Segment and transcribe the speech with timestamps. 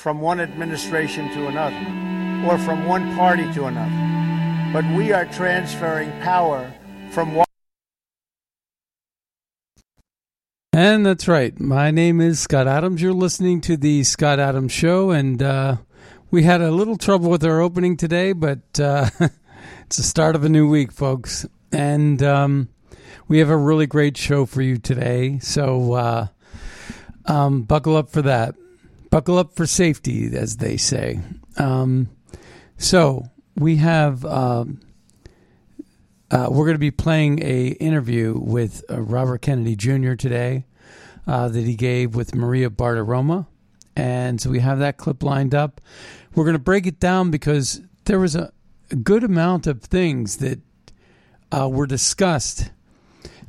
[0.00, 1.76] from one administration to another
[2.48, 6.72] or from one party to another, but we are transferring power
[7.10, 7.44] from one.
[10.72, 11.58] And that's right.
[11.60, 13.02] My name is Scott Adams.
[13.02, 15.76] You're listening to the Scott Adams Show, and uh,
[16.30, 19.10] we had a little trouble with our opening today, but uh,
[19.84, 21.44] it's the start of a new week, folks.
[21.72, 22.70] And um,
[23.28, 25.40] we have a really great show for you today.
[25.40, 26.26] So uh,
[27.26, 28.54] um, buckle up for that.
[29.10, 31.20] Buckle up for safety, as they say.
[31.56, 32.08] Um,
[32.78, 33.24] so
[33.56, 34.24] we have.
[34.24, 34.80] Um,
[36.30, 40.14] uh, we're going to be playing a interview with uh, Robert Kennedy Jr.
[40.14, 40.64] today
[41.26, 43.46] uh, that he gave with Maria Bartiromo,
[43.96, 45.80] and so we have that clip lined up.
[46.34, 48.52] We're going to break it down because there was a,
[48.92, 50.60] a good amount of things that
[51.50, 52.70] uh, were discussed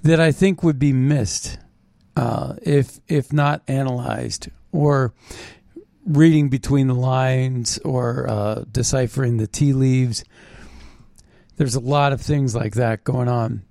[0.01, 1.59] that I think would be missed
[2.15, 5.13] uh, if if not analyzed or
[6.05, 10.23] reading between the lines or uh, deciphering the tea leaves.
[11.57, 13.63] There's a lot of things like that going on.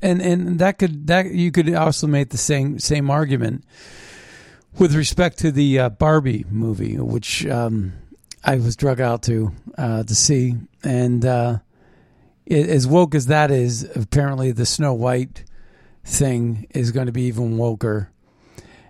[0.00, 3.64] And and that could that you could also make the same same argument
[4.78, 7.92] with respect to the uh, Barbie movie which um,
[8.42, 10.54] I was drug out to uh, to see.
[10.82, 11.58] And uh,
[12.46, 15.44] it, as woke as that is apparently the Snow White
[16.04, 18.08] thing is going to be even woker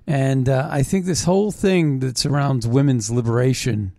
[0.06, 3.92] and uh, I think this whole thing that surrounds women's liberation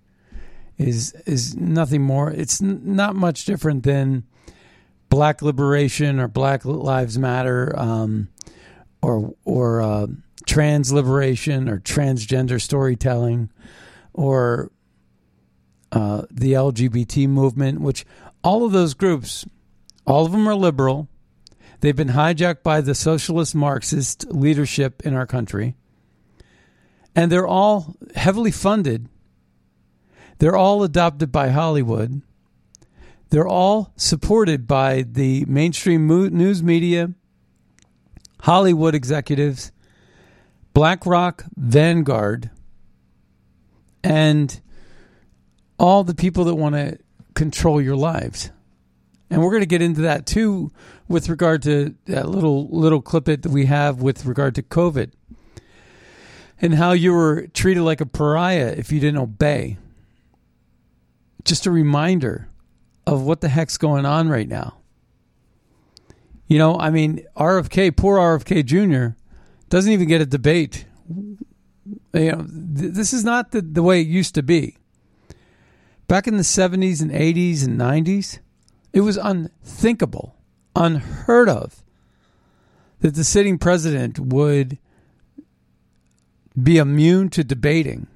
[0.78, 2.32] is is nothing more.
[2.32, 4.24] It's n- not much different than
[5.10, 8.28] Black liberation or Black Lives Matter, um,
[9.02, 10.08] or or uh,
[10.46, 13.50] trans liberation or transgender storytelling,
[14.14, 14.72] or
[15.92, 17.82] uh, the LGBT movement.
[17.82, 18.06] Which
[18.44, 19.46] all of those groups,
[20.06, 21.08] all of them are liberal.
[21.80, 25.76] They've been hijacked by the socialist Marxist leadership in our country,
[27.16, 29.10] and they're all heavily funded
[30.40, 32.22] they're all adopted by Hollywood.
[33.30, 37.14] They're all supported by the mainstream news media,
[38.42, 39.72] Hollywood executives,
[40.74, 42.50] BlackRock, Vanguard,
[44.04, 44.62] and
[45.80, 47.00] all the people that want to
[47.34, 48.52] control your lives.
[49.30, 50.72] And we're going to get into that too
[51.08, 55.12] with regard to that little little clip that we have with regard to COVID
[56.62, 59.78] and how you were treated like a pariah if you didn't obey
[61.46, 62.50] just a reminder
[63.08, 64.78] of what the heck's going on right now.
[66.48, 69.18] You know, I mean, RFK, poor RFK Jr.,
[69.70, 70.86] doesn't even get a debate.
[71.08, 71.38] You
[72.14, 72.46] know,
[72.78, 74.78] th- this is not the, the way it used to be.
[76.08, 78.40] Back in the 70s and 80s and 90s,
[78.94, 80.36] it was unthinkable,
[80.76, 81.84] unheard of,
[83.00, 84.78] that the sitting president would
[86.62, 88.08] be immune to debating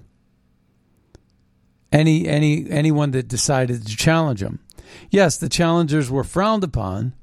[1.91, 4.59] any any anyone that decided to challenge him.
[5.09, 7.13] Yes, the challengers were frowned upon,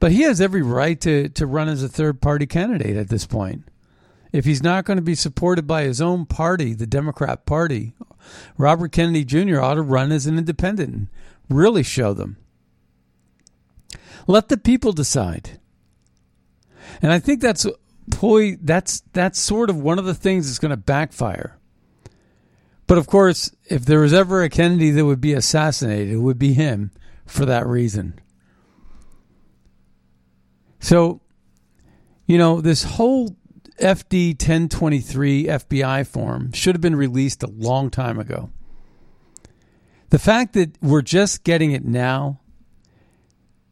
[0.00, 3.26] but he has every right to to run as a third party candidate at this
[3.26, 3.64] point.
[4.32, 7.92] If he's not going to be supported by his own party, the Democrat Party,
[8.56, 9.60] Robert Kennedy Jr.
[9.60, 11.08] ought to run as an independent and
[11.50, 12.38] really show them.
[14.26, 15.60] Let the people decide.
[17.02, 17.66] And I think that's
[18.06, 21.58] boy, that's that's sort of one of the things that's going to backfire
[22.92, 26.38] but of course, if there was ever a Kennedy that would be assassinated, it would
[26.38, 26.90] be him
[27.24, 28.20] for that reason.
[30.78, 31.22] So,
[32.26, 33.36] you know, this whole
[33.80, 38.50] FD 1023 FBI form should have been released a long time ago.
[40.10, 42.40] The fact that we're just getting it now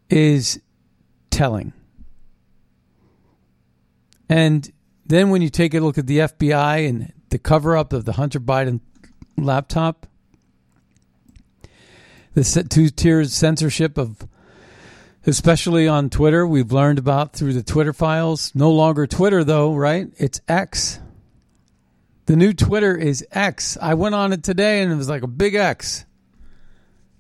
[0.08, 0.60] is
[1.28, 1.74] telling.
[4.30, 4.72] And
[5.04, 8.12] then when you take a look at the FBI and the cover up of the
[8.12, 8.78] Hunter Biden
[9.36, 10.06] laptop.
[12.34, 14.28] The two tiers censorship of,
[15.26, 18.52] especially on Twitter, we've learned about through the Twitter files.
[18.54, 20.08] No longer Twitter, though, right?
[20.16, 21.00] It's X.
[22.26, 23.76] The new Twitter is X.
[23.82, 26.04] I went on it today and it was like a big X.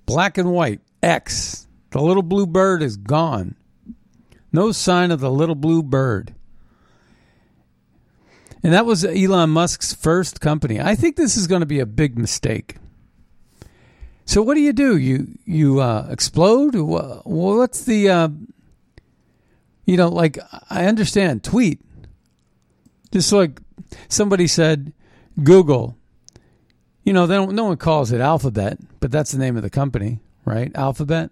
[0.06, 0.80] Black and white.
[1.02, 1.66] X.
[1.90, 3.56] The little blue bird is gone.
[4.52, 6.36] No sign of the little blue bird.
[8.62, 10.80] And that was Elon Musk's first company.
[10.80, 12.76] I think this is going to be a big mistake.
[14.26, 14.96] So what do you do?
[14.96, 16.74] You you uh, explode?
[16.74, 18.28] What's the uh,
[19.86, 21.80] you know like I understand tweet.
[23.10, 23.60] Just like
[24.08, 24.92] somebody said,
[25.42, 25.96] Google.
[27.02, 30.70] You know, no one calls it Alphabet, but that's the name of the company, right?
[30.76, 31.30] Alphabet.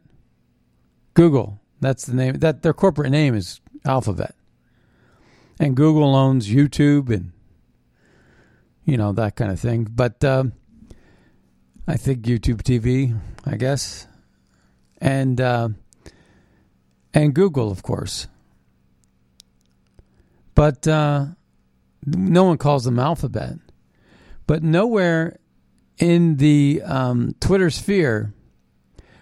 [1.14, 1.60] Google.
[1.80, 2.38] That's the name.
[2.38, 4.34] That their corporate name is Alphabet
[5.58, 7.32] and Google owns YouTube and
[8.84, 9.86] you know that kind of thing.
[9.90, 10.44] But uh,
[11.86, 14.06] I think YouTube TV, I guess,
[14.98, 15.68] and uh,
[17.12, 18.28] and Google, of course.
[20.54, 21.26] But uh,
[22.04, 23.58] no one calls them Alphabet.
[24.46, 25.38] But nowhere
[25.98, 28.32] in the um, Twitter sphere.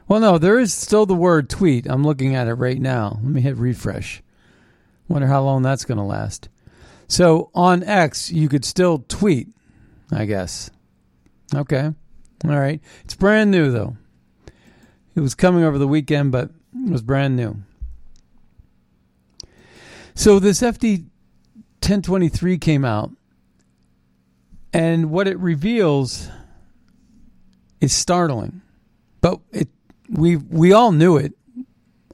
[0.08, 1.86] Well, no, there is still the word tweet.
[1.88, 3.18] I'm looking at it right now.
[3.22, 4.22] Let me hit refresh.
[5.08, 6.48] Wonder how long that's going to last.
[7.08, 9.48] So on X, you could still tweet,
[10.10, 10.70] I guess.
[11.54, 11.92] Okay.
[12.44, 12.80] All right.
[13.04, 13.96] It's brand new, though.
[15.14, 17.56] It was coming over the weekend, but it was brand new.
[20.14, 21.04] So this FD
[21.80, 23.10] 1023 came out,
[24.72, 26.28] and what it reveals
[27.80, 28.62] is startling.
[29.20, 29.68] But it
[30.08, 31.34] we we all knew it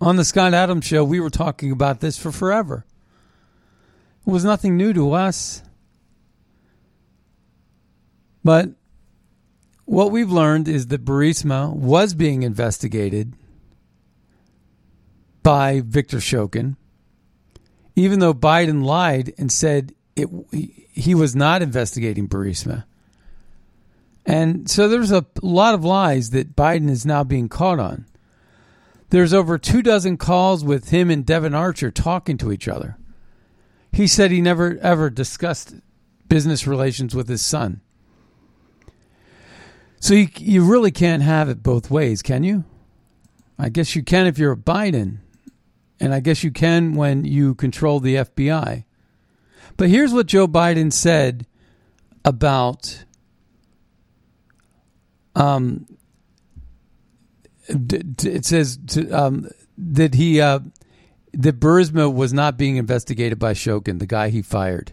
[0.03, 2.85] on the Scott Adams show, we were talking about this for forever.
[4.27, 5.63] It was nothing new to us.
[8.43, 8.71] But
[9.85, 13.35] what we've learned is that Burisma was being investigated
[15.45, 16.77] by Victor Shokin,
[17.95, 20.29] even though Biden lied and said it,
[20.93, 22.85] he was not investigating Burisma.
[24.27, 28.07] And so there's a lot of lies that Biden is now being caught on.
[29.13, 32.97] There's over two dozen calls with him and Devon Archer talking to each other.
[33.93, 35.75] He said he never ever discussed
[36.31, 37.83] business relations with his son.
[40.01, 42.65] So you, you really can't have it both ways, can you?
[43.59, 45.19] I guess you can if you're a Biden,
[46.01, 48.85] and I guess you can when you control the FBI.
[49.77, 51.47] But here's what Joe Biden said
[52.25, 53.05] about
[55.35, 55.87] um,
[57.73, 59.49] it says to, um,
[59.79, 60.61] that he uh,
[61.33, 64.93] that Burisma was not being investigated by Shokin, the guy he fired.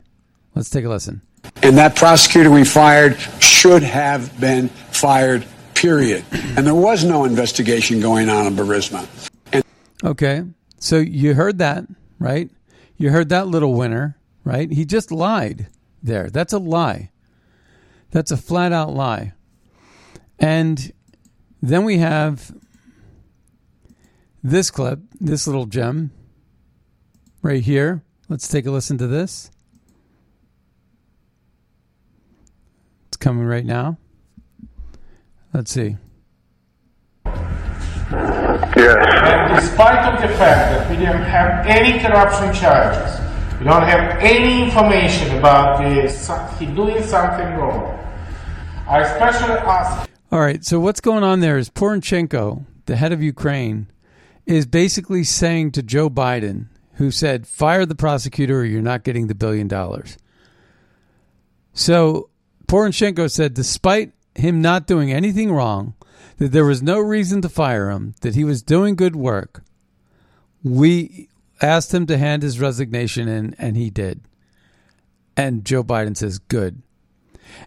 [0.55, 1.21] Let's take a listen.
[1.61, 5.45] And that prosecutor we fired should have been fired.
[5.75, 6.25] Period.
[6.31, 9.07] And there was no investigation going on in Burisma.
[9.53, 9.63] And-
[10.03, 10.43] okay,
[10.77, 11.85] so you heard that,
[12.19, 12.49] right?
[12.97, 14.69] You heard that little winner, right?
[14.69, 15.67] He just lied
[16.03, 16.29] there.
[16.29, 17.11] That's a lie.
[18.11, 19.31] That's a flat out lie.
[20.37, 20.91] And
[21.61, 22.51] then we have
[24.43, 26.11] this clip, this little gem
[27.41, 28.03] right here.
[28.27, 29.51] Let's take a listen to this.
[33.07, 33.97] It's coming right now.
[35.53, 35.97] Let's see.
[38.75, 38.95] Yes.
[39.23, 43.19] And despite of the fact that we didn't have any corruption charges,
[43.59, 46.29] we don't have any information about this,
[46.59, 47.95] he doing something wrong.
[48.87, 50.09] I especially ask.
[50.31, 50.63] All right.
[50.63, 53.87] So what's going on there is Poroshenko, the head of Ukraine,
[54.55, 59.27] is basically saying to Joe Biden, who said, fire the prosecutor or you're not getting
[59.27, 60.17] the billion dollars.
[61.73, 62.29] So
[62.67, 65.93] Poroshenko said, despite him not doing anything wrong,
[66.37, 69.63] that there was no reason to fire him, that he was doing good work.
[70.63, 71.29] We
[71.61, 74.21] asked him to hand his resignation in, and he did.
[75.37, 76.81] And Joe Biden says, "Good."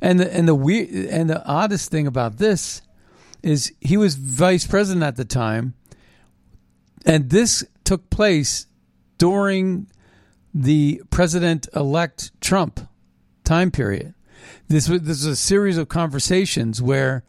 [0.00, 2.82] And the and the weird and the oddest thing about this
[3.42, 5.74] is he was vice president at the time,
[7.06, 8.66] and this took place
[9.18, 9.88] during
[10.54, 12.80] the president elect Trump
[13.44, 14.14] time period.
[14.68, 17.24] This was, this was a series of conversations where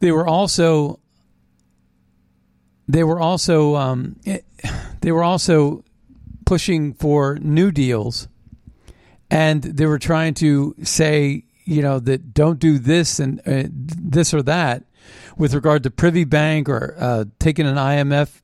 [0.00, 0.98] they were also
[2.88, 4.16] they were also um,
[5.00, 5.84] they were also
[6.44, 8.28] pushing for new deals,
[9.30, 14.34] and they were trying to say you know that don't do this and uh, this
[14.34, 14.84] or that
[15.36, 18.40] with regard to Privy Bank or uh, taking an IMF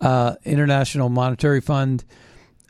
[0.00, 2.04] uh, International Monetary Fund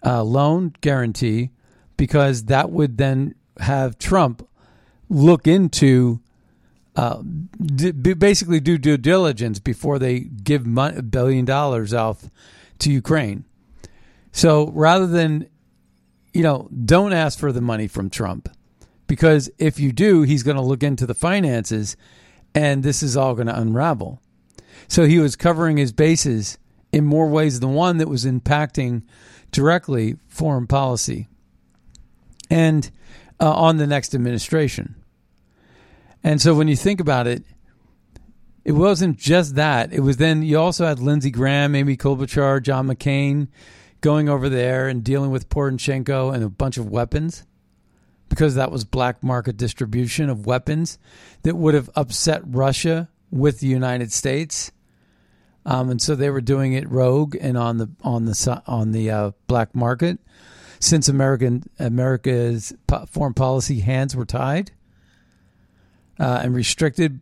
[0.05, 1.51] uh, loan guarantee
[1.97, 4.47] because that would then have Trump
[5.09, 6.21] look into
[6.97, 12.31] uh, d- basically do due diligence before they give a billion dollars off
[12.79, 13.45] to Ukraine.
[14.33, 15.49] So rather than,
[16.33, 18.49] you know, don't ask for the money from Trump
[19.07, 21.97] because if you do, he's going to look into the finances
[22.55, 24.21] and this is all going to unravel.
[24.89, 26.59] So he was covering his bases
[26.93, 29.03] in more ways than one that was impacting
[29.53, 31.29] directly foreign policy
[32.51, 32.91] and
[33.41, 34.95] uh, on the next administration.
[36.23, 37.45] And so when you think about it,
[38.65, 39.93] it wasn't just that.
[39.93, 43.49] It was then you also had Lindsey Graham, Amy Klobuchar, John McCain
[44.01, 47.45] going over there and dealing with Poroshenko and a bunch of weapons
[48.29, 50.99] because that was black market distribution of weapons
[51.43, 54.71] that would have upset Russia with the United States.
[55.71, 59.09] Um, and so they were doing it rogue and on the on the on the
[59.09, 60.19] uh, black market,
[60.81, 62.73] since American America's
[63.07, 64.73] foreign policy hands were tied
[66.19, 67.21] uh, and restricted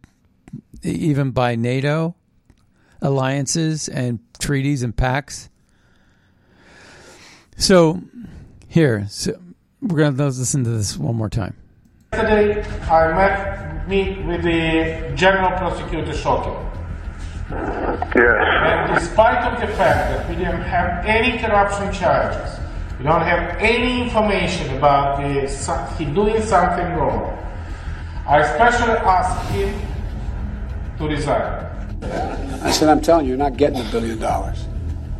[0.82, 2.14] even by NATO
[3.02, 5.50] alliances and treaties and pacts.
[7.58, 8.00] So
[8.66, 9.38] here, so
[9.82, 11.54] we're going to listen to this one more time.
[12.14, 16.67] Yesterday, I met meet with the General Prosecutor Shokin.
[17.50, 18.14] Yes.
[18.14, 22.58] And despite of the fact that we didn't have any corruption charges,
[22.98, 27.34] we don't have any information about the, he doing something wrong.
[28.26, 29.80] I especially asked him
[30.98, 31.64] to resign.
[32.62, 34.66] I said, I'm telling you, you're not getting a billion dollars.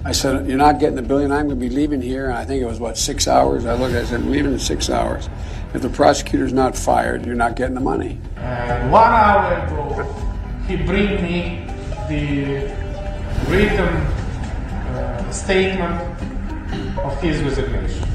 [0.05, 1.33] I said, You're not getting a billion.
[1.33, 2.27] I'm going to be leaving here.
[2.29, 3.67] And I think it was, what, six hours?
[3.67, 5.29] I looked, I said, I'm leaving in six hours.
[5.75, 8.19] If the prosecutor's not fired, you're not getting the money.
[8.37, 10.03] And one hour ago,
[10.67, 11.68] he bring me
[12.09, 12.73] the
[13.49, 13.89] written
[14.89, 16.01] uh, statement
[16.99, 18.09] of his resignation.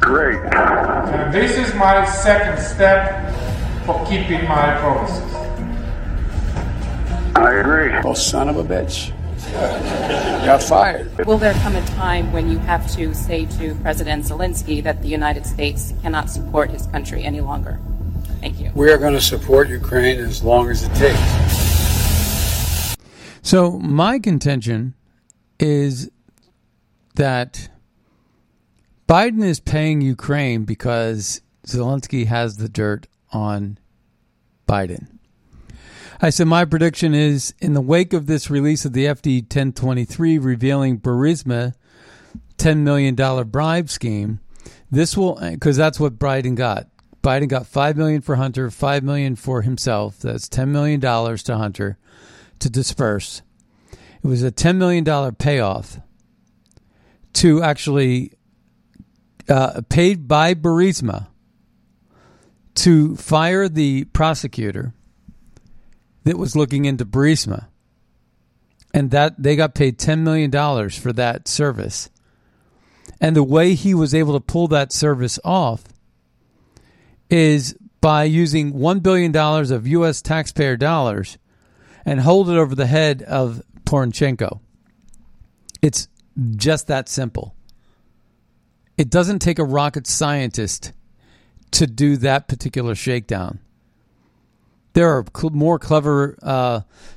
[0.00, 0.38] Great.
[0.54, 3.34] And this is my second step
[3.84, 5.32] for keeping my promises.
[7.36, 7.92] I agree.
[8.04, 9.12] Oh, son of a bitch.
[10.46, 11.26] Got fired.
[11.26, 15.08] Will there come a time when you have to say to President Zelensky that the
[15.08, 17.78] United States cannot support his country any longer?
[18.40, 18.70] Thank you.
[18.74, 21.45] We are going to support Ukraine as long as it takes.
[23.46, 24.96] So, my contention
[25.60, 26.10] is
[27.14, 27.68] that
[29.08, 33.78] Biden is paying Ukraine because Zelensky has the dirt on
[34.68, 35.20] Biden.
[36.20, 40.38] I said my prediction is in the wake of this release of the FD 1023
[40.38, 41.74] revealing Burisma
[42.58, 43.14] $10 million
[43.48, 44.40] bribe scheme,
[44.90, 46.88] this will, because that's what Biden got.
[47.22, 50.18] Biden got 5 million for Hunter, 5 million for himself.
[50.18, 51.96] That's $10 million to Hunter
[52.60, 53.42] to disperse.
[53.92, 55.98] It was a $10 million payoff
[57.34, 58.32] to actually
[59.48, 61.28] uh, paid by Burisma
[62.76, 64.94] to fire the prosecutor
[66.24, 67.66] that was looking into Burisma,
[68.92, 72.10] and that they got paid ten million dollars for that service.
[73.20, 75.84] And the way he was able to pull that service off
[77.30, 80.20] is by using one billion dollars of U.S.
[80.20, 81.38] taxpayer dollars
[82.06, 84.60] and hold it over the head of Poroshenko.
[85.82, 86.08] It's
[86.54, 87.54] just that simple.
[88.96, 90.92] It doesn't take a rocket scientist
[91.72, 93.58] to do that particular shakedown.
[94.94, 96.36] There are cl- more clever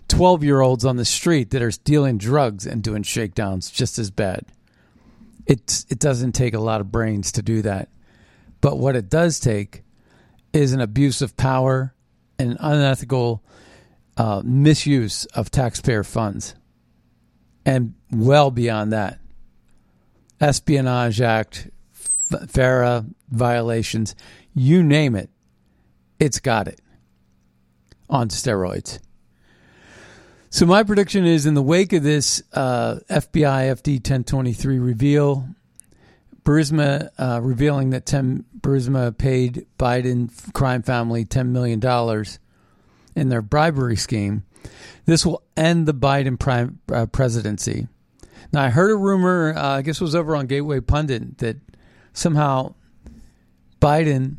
[0.10, 3.98] 12 uh, year olds on the street that are dealing drugs and doing shakedowns just
[4.00, 4.44] as bad.
[5.46, 7.90] It's, it doesn't take a lot of brains to do that.
[8.60, 9.84] But what it does take
[10.52, 11.94] is an abuse of power
[12.38, 13.44] and unethical
[14.20, 16.54] uh, misuse of taxpayer funds.
[17.66, 19.20] And well beyond that.
[20.42, 24.16] Espionage Act, FARA violations,
[24.54, 25.30] you name it,
[26.20, 26.82] it's got it
[28.10, 29.00] on steroids.
[30.50, 35.48] So my prediction is in the wake of this uh, FBI FD 1023 reveal,
[36.44, 41.80] Burisma uh, revealing that Tim Burisma paid Biden crime family $10 million
[43.16, 44.44] in their bribery scheme,
[45.06, 47.88] this will end the Biden prime, uh, presidency.
[48.52, 51.58] Now, I heard a rumor, uh, I guess it was over on Gateway Pundit, that
[52.14, 52.74] somehow
[53.80, 54.38] Biden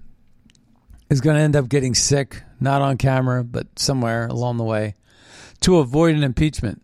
[1.08, 4.94] is going to end up getting sick, not on camera, but somewhere along the way,
[5.60, 6.82] to avoid an impeachment.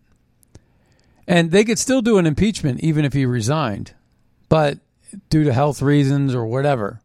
[1.27, 3.93] And they could still do an impeachment even if he resigned,
[4.49, 4.79] but
[5.29, 7.01] due to health reasons or whatever,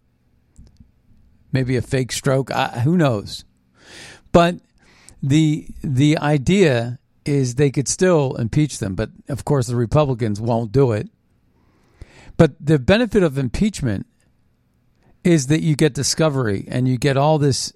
[1.53, 3.45] maybe a fake stroke, I, who knows.
[4.31, 4.57] But
[5.23, 10.73] the the idea is they could still impeach them, but of course the Republicans won't
[10.73, 11.09] do it.
[12.37, 14.07] But the benefit of impeachment
[15.23, 17.73] is that you get discovery and you get all this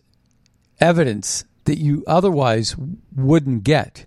[0.81, 2.75] evidence that you otherwise
[3.15, 4.07] wouldn't get.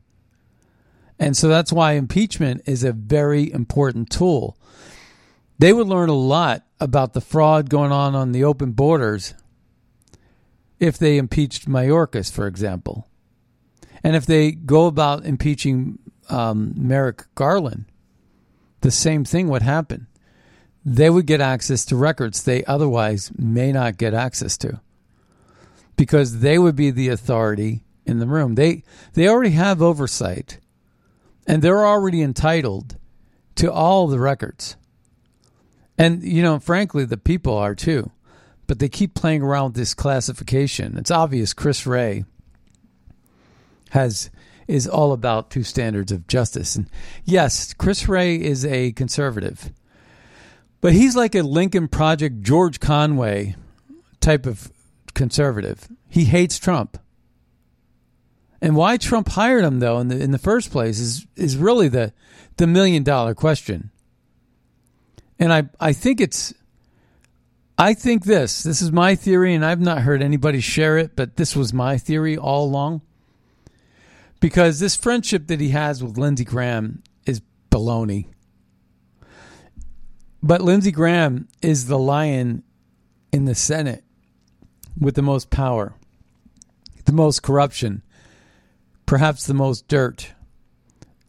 [1.18, 4.58] And so that's why impeachment is a very important tool.
[5.58, 9.34] They would learn a lot about the fraud going on on the open borders
[10.80, 13.09] if they impeached Mayorkas, for example.
[14.04, 17.86] And if they go about impeaching um, Merrick Garland,
[18.82, 20.08] the same thing would happen.
[20.86, 24.80] They would get access to records they otherwise may not get access to
[25.98, 28.56] because they would be the authority in the room.
[28.56, 30.60] They they already have oversight
[31.46, 32.98] and they're already entitled
[33.56, 34.78] to all the records.
[35.98, 38.12] And you know, frankly, the people are too.
[38.66, 40.98] But they keep playing around with this classification.
[40.98, 42.24] It's obvious Chris Wray
[43.90, 44.30] has
[44.68, 46.76] is all about two standards of justice.
[46.76, 46.88] And
[47.26, 49.72] yes, Chris Wray is a conservative.
[50.80, 53.56] But he's like a Lincoln Project George Conway
[54.22, 54.72] type of
[55.16, 55.88] conservative.
[56.08, 57.00] He hates Trump.
[58.62, 61.88] And why Trump hired him though in the in the first place is is really
[61.88, 62.14] the
[62.58, 63.90] the million dollar question.
[65.40, 66.54] And I I think it's
[67.78, 71.38] I think this this is my theory and I've not heard anybody share it, but
[71.38, 73.02] this was my theory all along.
[74.40, 78.28] Because this friendship that he has with Lindsey Graham is baloney.
[80.42, 82.64] But Lindsey Graham is the lion
[83.32, 84.04] in the Senate
[84.98, 85.94] with the most power,
[87.06, 88.04] the most corruption,
[89.06, 90.34] perhaps the most dirt,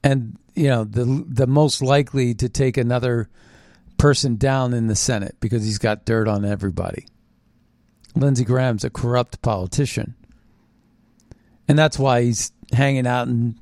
[0.02, 3.29] and you know the the most likely to take another
[3.99, 7.07] person down in the Senate because he's got dirt on everybody.
[8.14, 10.14] Lindsey Graham's a corrupt politician,
[11.69, 13.59] and that's why he's hanging out in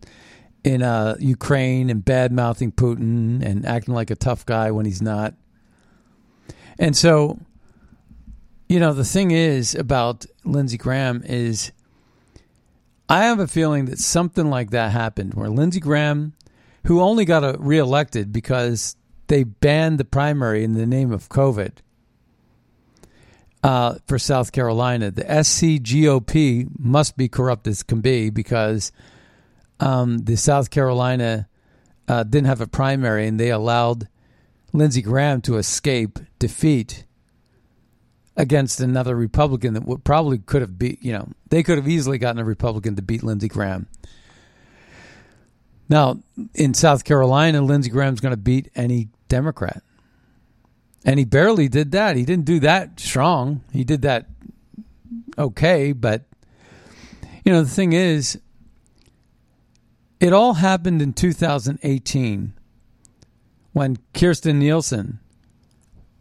[0.65, 5.01] in uh, Ukraine and bad mouthing Putin and acting like a tough guy when he's
[5.01, 5.35] not.
[6.79, 7.39] And so,
[8.69, 11.73] you know, the thing is about Lindsey Graham is
[13.09, 16.35] I have a feeling that something like that happened where Lindsey Graham,
[16.85, 18.97] who only got reelected because
[19.29, 21.79] they banned the primary in the name of COVID
[23.63, 28.93] uh, for South Carolina, the SCGOP must be corrupt as can be because
[29.81, 31.49] um, the South Carolina
[32.07, 34.09] uh, didn't have a primary and they allowed
[34.73, 37.05] Lindsey Graham to escape defeat
[38.37, 42.19] against another Republican that would probably could have beat, you know, they could have easily
[42.19, 43.89] gotten a Republican to beat Lindsey Graham.
[45.89, 46.19] Now,
[46.55, 49.83] in South Carolina, Lindsey Graham's going to beat any Democrat.
[51.09, 52.17] And he barely did that.
[52.17, 53.63] He didn't do that strong.
[53.73, 54.27] He did that
[55.39, 56.25] okay, but
[57.47, 58.39] you know, the thing is
[60.21, 62.53] it all happened in 2018
[63.73, 65.19] when Kirstjen Nielsen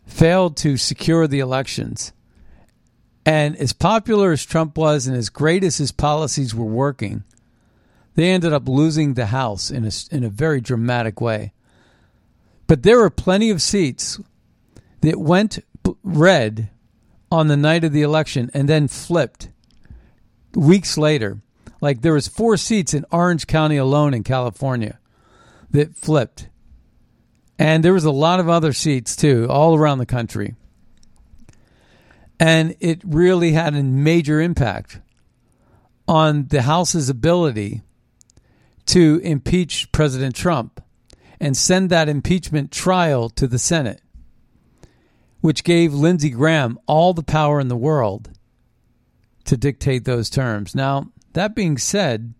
[0.06, 2.13] failed to secure the elections.
[3.26, 7.26] And as popular as Trump was and as great as his policies were working,
[8.15, 11.52] they ended up losing the House in a, in a very dramatic way.
[12.67, 14.17] But there were plenty of seats
[15.01, 15.60] that went
[16.03, 16.69] red
[17.31, 19.49] on the night of the election and then flipped
[20.53, 21.41] weeks later.
[21.81, 24.99] Like there was four seats in Orange County alone in California
[25.71, 26.49] that flipped.
[27.60, 30.55] And there was a lot of other seats too, all around the country.
[32.39, 34.99] And it really had a major impact
[36.07, 37.81] on the House's ability
[38.88, 40.81] to impeach President Trump
[41.39, 44.01] and send that impeachment trial to the Senate,
[45.41, 48.30] which gave Lindsey Graham all the power in the world
[49.45, 50.76] to dictate those terms.
[50.76, 52.34] Now, that being said,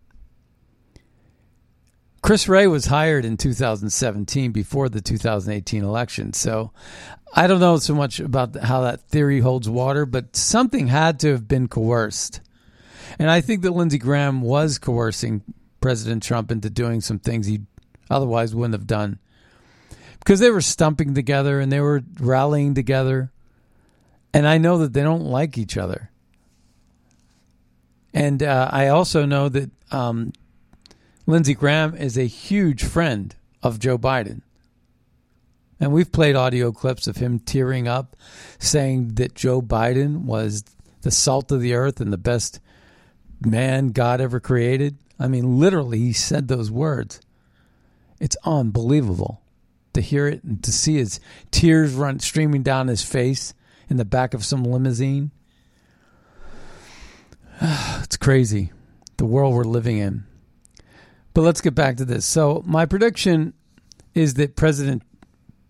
[2.22, 6.34] Chris Wray was hired in 2017 before the 2018 election.
[6.34, 6.72] So
[7.34, 11.32] I don't know so much about how that theory holds water, but something had to
[11.32, 12.42] have been coerced.
[13.20, 15.44] And I think that Lindsey Graham was coercing
[15.80, 17.62] President Trump into doing some things he
[18.10, 19.20] otherwise wouldn't have done.
[20.28, 23.32] Because they were stumping together and they were rallying together.
[24.34, 26.12] And I know that they don't like each other.
[28.14, 30.34] And uh, I also know that um,
[31.28, 34.42] Lindsey Graham is a huge friend of Joe Biden.
[35.80, 38.18] And we've played audio clips of him tearing up,
[38.60, 40.66] saying that Joe Biden was
[41.04, 42.60] the salt of the earth and the best
[43.40, 44.98] man God ever created.
[45.18, 47.22] I mean, literally, he said those words.
[48.20, 49.42] It's unbelievable
[49.98, 51.20] to hear it and to see his
[51.52, 53.54] tears run streaming down his face
[53.90, 55.32] in the back of some limousine.
[57.62, 58.72] it's crazy,
[59.18, 60.24] the world we're living in.
[61.34, 62.26] But let's get back to this.
[62.26, 63.54] So, my prediction
[64.14, 65.04] is that President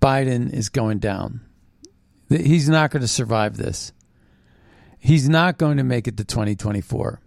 [0.02, 1.42] Biden is going down.
[2.30, 3.92] He's not going to survive this.
[5.00, 7.22] He's not going to make it to 2024.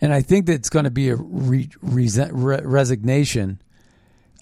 [0.00, 2.20] And I think that it's going to be a re- re-
[2.62, 3.60] resignation,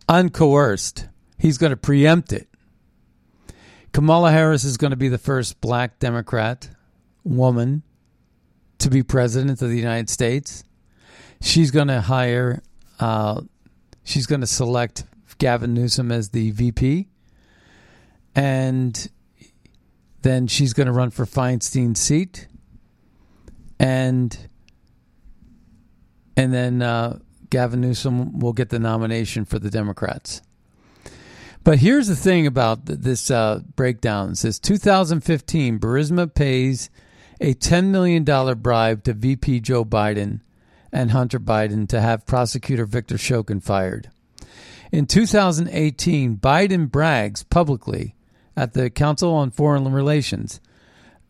[0.08, 1.08] uncoerced.
[1.38, 2.48] He's going to preempt it.
[3.92, 6.70] Kamala Harris is going to be the first black Democrat
[7.22, 7.82] woman
[8.78, 10.64] to be president of the United States.
[11.40, 12.62] She's going to hire,
[12.98, 13.42] uh,
[14.02, 15.04] she's going to select
[15.38, 17.08] Gavin Newsom as the VP.
[18.34, 19.08] And
[20.22, 22.48] then she's going to run for Feinstein's seat.
[23.78, 24.36] And
[26.36, 27.18] and then uh,
[27.54, 30.42] Gavin Newsom will get the nomination for the Democrats.
[31.62, 34.32] But here's the thing about this uh, breakdown.
[34.32, 36.90] It says 2015, Burisma pays
[37.40, 40.40] a $10 million bribe to VP Joe Biden
[40.90, 44.10] and Hunter Biden to have prosecutor Victor Shokin fired.
[44.90, 48.16] In 2018, Biden brags publicly
[48.56, 50.60] at the Council on Foreign Relations,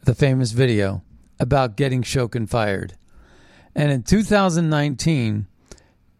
[0.04, 1.02] the famous video,
[1.38, 2.94] about getting Shokin fired.
[3.74, 5.48] And in 2019,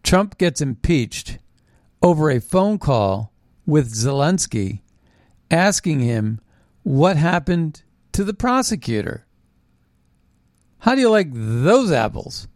[0.05, 1.39] Trump gets impeached
[2.03, 3.33] over a phone call
[3.67, 4.83] with Zelensky
[5.51, 6.41] asking him
[6.83, 9.27] what happened to the prosecutor.
[10.81, 12.47] How do you like those apples?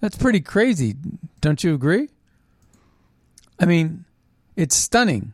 [0.00, 0.94] That's pretty crazy,
[1.40, 2.08] don't you agree?
[3.58, 4.04] I mean,
[4.56, 5.32] it's stunning.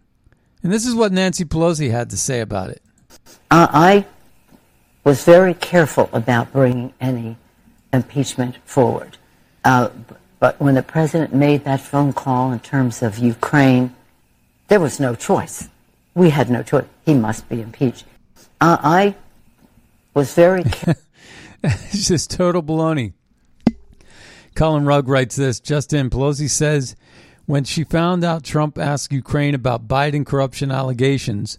[0.63, 2.83] And this is what Nancy Pelosi had to say about it.
[3.51, 4.07] Uh, I
[5.05, 7.37] was very careful about bringing any
[7.93, 9.17] impeachment forward.
[9.65, 9.91] Uh,
[10.41, 13.95] but when the president made that phone call in terms of Ukraine,
[14.69, 15.69] there was no choice.
[16.15, 16.85] We had no choice.
[17.05, 18.05] He must be impeached.
[18.61, 19.15] Uh, I
[20.15, 20.65] was very.
[21.63, 23.13] it's just total baloney.
[24.55, 26.97] Collin Rugg writes this Justin Pelosi says
[27.47, 31.59] when she found out Trump asked Ukraine about Biden corruption allegations,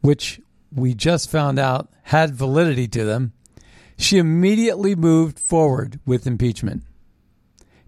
[0.00, 0.40] which
[0.72, 3.32] we just found out had validity to them,
[3.96, 6.84] she immediately moved forward with impeachment.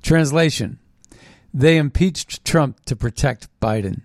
[0.03, 0.79] Translation
[1.55, 4.03] They impeached Trump to protect Biden.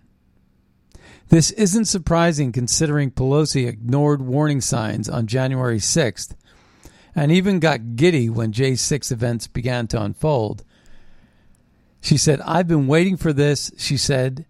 [1.29, 6.35] This isn't surprising considering Pelosi ignored warning signs on January 6th
[7.13, 10.63] and even got giddy when J6 events began to unfold.
[11.99, 14.45] She said, I've been waiting for this, she said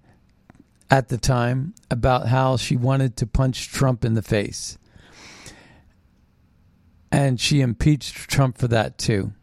[0.91, 4.77] at the time, about how she wanted to punch Trump in the face
[7.11, 9.33] and she impeached Trump for that too.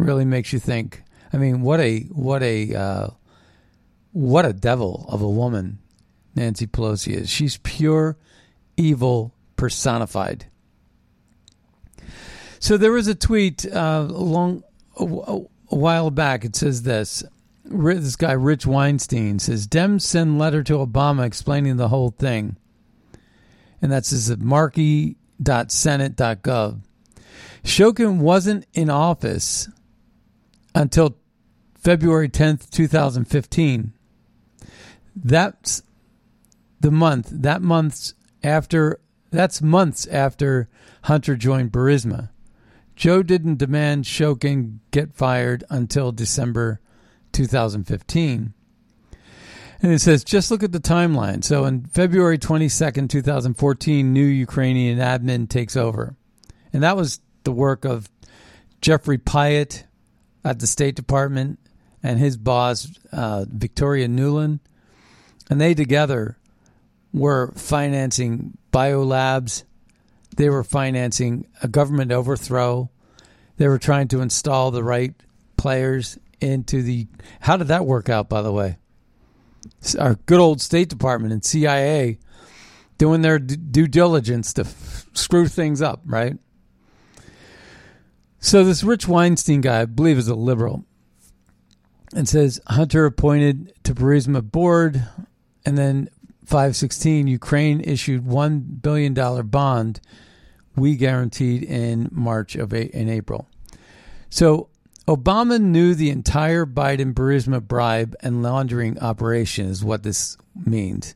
[0.00, 1.02] Really makes you think.
[1.30, 3.08] I mean, what a what a uh,
[4.12, 5.78] what a devil of a woman
[6.34, 7.28] Nancy Pelosi is.
[7.28, 8.16] She's pure
[8.78, 10.46] evil personified.
[12.60, 14.62] So there was a tweet uh, a long
[14.98, 16.46] a, a while back.
[16.46, 17.22] It says this.
[17.64, 22.56] This guy Rich Weinstein says Dems send letter to Obama explaining the whole thing,
[23.82, 25.18] and that's his Markey
[25.68, 26.80] Senate.gov.
[27.62, 29.68] Shokin wasn't in office
[30.74, 31.16] until
[31.74, 33.92] February 10th, 2015.
[35.16, 35.82] That's
[36.80, 40.68] the month, that month's after, that's months after
[41.02, 42.30] Hunter joined Burisma.
[42.96, 46.80] Joe didn't demand Shokin get fired until December
[47.32, 48.52] 2015.
[49.82, 51.42] And it says, just look at the timeline.
[51.42, 56.14] So on February 22nd, 2014, new Ukrainian admin takes over.
[56.72, 58.10] And that was the work of
[58.82, 59.84] Jeffrey Pyatt
[60.44, 61.58] at the State Department
[62.02, 64.60] and his boss, uh, Victoria Nuland.
[65.48, 66.38] And they together
[67.12, 69.64] were financing biolabs.
[70.36, 72.90] They were financing a government overthrow.
[73.56, 75.14] They were trying to install the right
[75.56, 77.08] players into the.
[77.40, 78.78] How did that work out, by the way?
[79.98, 82.18] our good old State Department and CIA
[82.98, 86.36] doing their due diligence to f- screw things up, right?
[88.42, 90.84] So this Rich Weinstein guy, I believe, is a liberal,
[92.14, 95.06] and says Hunter appointed to Burisma board,
[95.66, 96.08] and then
[96.46, 100.00] 516 Ukraine issued one billion dollar bond
[100.74, 103.46] we guaranteed in March of a- in April.
[104.30, 104.70] So
[105.06, 111.14] Obama knew the entire Biden Burisma bribe and laundering operation, is what this means.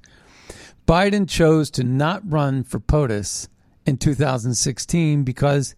[0.87, 3.49] Biden chose to not run for POTUS
[3.87, 5.75] in 2016 because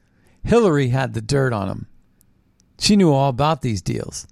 [0.46, 1.87] Hillary had the dirt on him.
[2.78, 4.28] She knew all about these deals.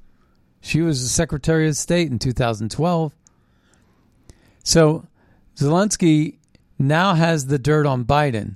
[0.61, 3.12] She was the Secretary of State in 2012.
[4.62, 5.07] So
[5.57, 6.37] Zelensky
[6.79, 8.55] now has the dirt on Biden,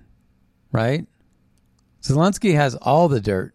[0.70, 1.06] right?
[2.00, 3.54] Zelensky has all the dirt.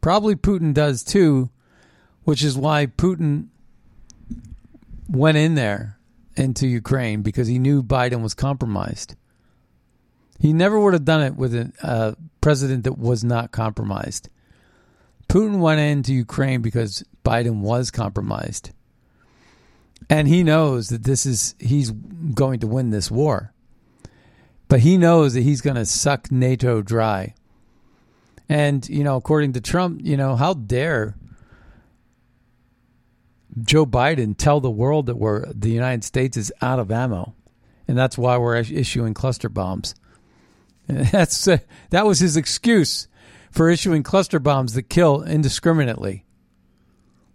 [0.00, 1.50] Probably Putin does too,
[2.22, 3.48] which is why Putin
[5.10, 5.98] went in there
[6.36, 9.14] into Ukraine because he knew Biden was compromised.
[10.38, 14.28] He never would have done it with a uh, president that was not compromised.
[15.28, 18.70] Putin went into Ukraine because Biden was compromised.
[20.10, 23.52] And he knows that this is he's going to win this war.
[24.68, 27.34] But he knows that he's going to suck NATO dry.
[28.48, 31.16] And, you know, according to Trump, you know, how dare
[33.62, 37.34] Joe Biden tell the world that we're the United States is out of ammo,
[37.86, 39.94] and that's why we're issuing cluster bombs.
[40.86, 41.58] that's uh,
[41.90, 43.08] that was his excuse
[43.50, 46.24] for issuing cluster bombs that kill indiscriminately,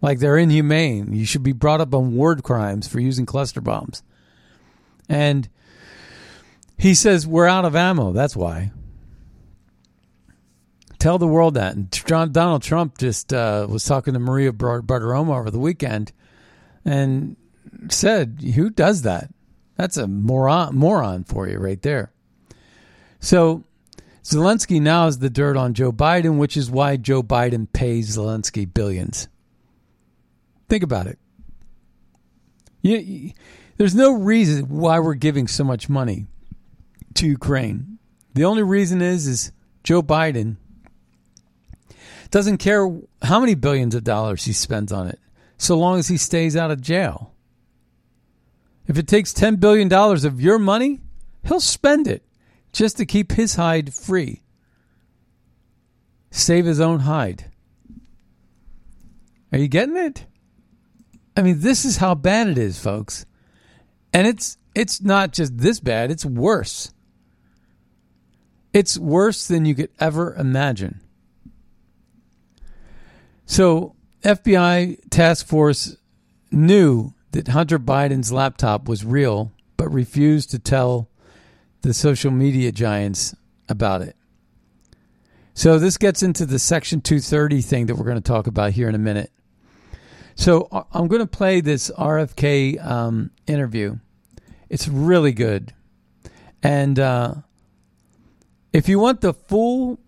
[0.02, 1.14] like they're inhumane.
[1.14, 4.04] You should be brought up on war crimes for using cluster bombs,
[5.08, 5.50] and
[6.78, 8.12] he says we're out of ammo.
[8.12, 8.72] That's why.
[11.00, 11.76] Tell the world that.
[11.76, 16.12] And John, Donald Trump just uh, was talking to Maria Bartiromo over the weekend
[16.84, 17.38] and
[17.88, 19.30] said, Who does that?
[19.78, 22.12] That's a moron, moron for you right there.
[23.20, 23.64] So
[24.24, 28.72] Zelensky now is the dirt on Joe Biden, which is why Joe Biden pays Zelensky
[28.72, 29.28] billions.
[30.68, 31.18] Think about it.
[32.82, 33.32] You,
[33.78, 36.28] there's no reason why we're giving so much money
[37.16, 37.98] to Ukraine.
[38.34, 39.52] The only reason is is
[39.84, 40.58] Joe Biden
[42.30, 42.88] doesn't care
[43.24, 45.20] how many billions of dollars he spends on it,
[45.58, 47.34] so long as he stays out of jail.
[48.88, 51.00] If it takes $10 billion of your money,
[51.44, 52.24] he'll spend it
[52.72, 54.44] just to keep his hide free.
[56.32, 57.46] Save his own hide.
[59.52, 60.26] Are you getting it?
[61.36, 63.26] I mean, this is how bad it is, folks.
[64.14, 66.92] And it's it's not just this bad, it's worse.
[68.72, 71.02] It's worse than you could ever imagine.
[73.46, 75.98] So, FBI task force
[76.52, 81.09] knew that Hunter Biden's laptop was real, but refused to tell
[81.82, 83.36] the social media giants
[83.68, 84.16] about it.
[85.54, 88.88] So, this gets into the Section 230 thing that we're going to talk about here
[88.88, 89.32] in a minute.
[90.36, 93.98] So, uh, I'm going to play this RFK um, interview.
[94.70, 95.74] It's really good.
[96.64, 97.36] And uh,
[98.72, 100.00] if you want the full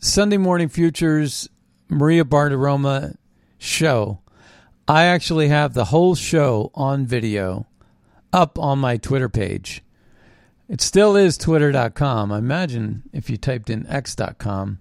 [0.00, 1.48] Sunday Morning Futures
[1.88, 3.16] Maria Bartiromo
[3.58, 4.20] show,
[4.88, 7.66] I actually have the whole show on video
[8.32, 9.82] up on my Twitter page.
[10.70, 12.30] It still is twitter.com.
[12.30, 14.78] I imagine if you typed in x.com,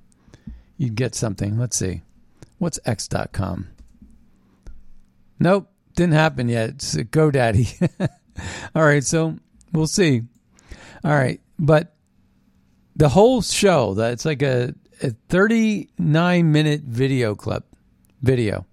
[0.77, 1.57] you'd get something.
[1.57, 2.03] Let's see.
[2.59, 3.69] What's x.com?
[5.39, 6.69] Nope, didn't happen yet.
[6.69, 7.89] It's GoDaddy.
[8.75, 9.37] All right, so
[9.73, 10.21] we'll see.
[11.03, 11.95] All right, but
[12.95, 17.65] the whole show, it's like a a 39 minute video clip,
[18.21, 18.65] video,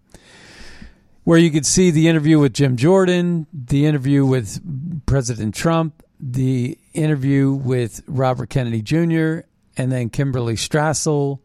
[1.24, 4.61] where you could see the interview with Jim Jordan, the interview with
[5.07, 11.40] President Trump, the interview with Robert Kennedy Jr., and then Kimberley Strassel,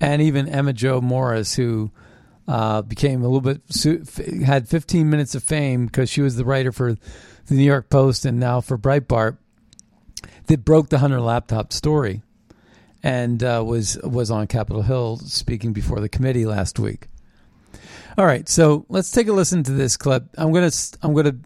[0.00, 1.90] and even Emma Jo Morris, who
[2.48, 3.62] uh, became a little bit
[4.44, 6.94] had 15 minutes of fame because she was the writer for
[7.46, 9.38] the New York Post and now for Breitbart
[10.46, 12.22] that broke the Hunter laptop story
[13.02, 17.08] and uh, was was on Capitol Hill speaking before the committee last week.
[18.18, 20.24] All right, so let's take a listen to this clip.
[20.36, 20.70] I'm gonna
[21.02, 21.36] I'm gonna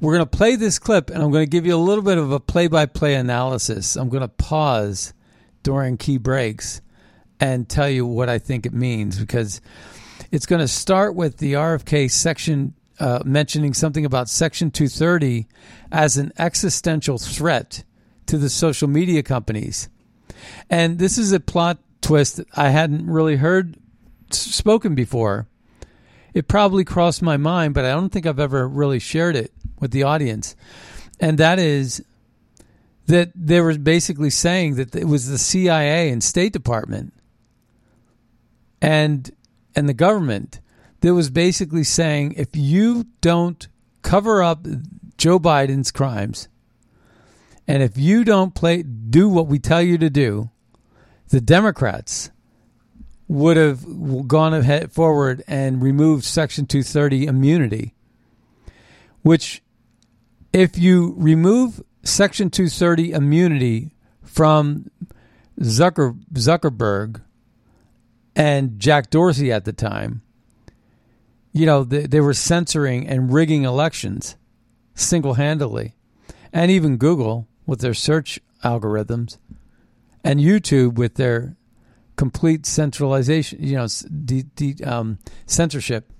[0.00, 2.40] we're gonna play this clip, and I'm gonna give you a little bit of a
[2.40, 3.96] play-by-play analysis.
[3.96, 5.14] I'm gonna pause
[5.62, 6.80] during key breaks
[7.40, 9.60] and tell you what I think it means because
[10.30, 15.46] it's going to start with the RFK section uh, mentioning something about Section 230
[15.92, 17.84] as an existential threat
[18.26, 19.88] to the social media companies.
[20.70, 23.76] And this is a plot twist I hadn't really heard
[24.30, 25.46] spoken before.
[26.36, 29.90] It probably crossed my mind, but I don't think I've ever really shared it with
[29.90, 30.54] the audience.
[31.18, 32.04] And that is
[33.06, 37.14] that they were basically saying that it was the CIA and State Department
[38.82, 39.30] and
[39.74, 40.60] and the government
[41.00, 43.66] that was basically saying if you don't
[44.02, 44.66] cover up
[45.16, 46.48] Joe Biden's crimes
[47.66, 50.50] and if you don't play, do what we tell you to do,
[51.28, 52.30] the Democrats
[53.28, 57.94] would have gone ahead forward and removed Section 230 immunity,
[59.22, 59.62] which,
[60.52, 64.90] if you remove Section 230 immunity from
[65.60, 67.20] Zucker, Zuckerberg
[68.36, 70.22] and Jack Dorsey at the time,
[71.52, 74.36] you know, they, they were censoring and rigging elections
[74.94, 75.94] single handedly,
[76.52, 79.38] and even Google with their search algorithms,
[80.22, 81.56] and YouTube with their
[82.16, 83.86] complete centralization, you know,
[84.24, 86.10] de, de, um, censorship,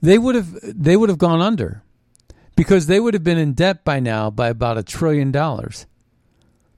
[0.00, 1.82] they would have they would have gone under
[2.56, 5.86] because they would have been in debt by now by about a trillion dollars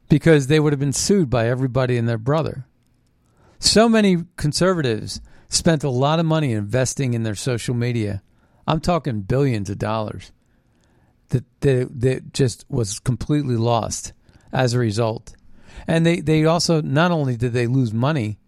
[0.09, 2.67] because they would have been sued by everybody and their brother.
[3.59, 8.23] So many conservatives spent a lot of money investing in their social media.
[8.67, 10.33] I'm talking billions of dollars
[11.31, 14.13] that that, that just was completely lost
[14.53, 15.35] as a result.
[15.87, 18.39] And they, they also not only did they lose money,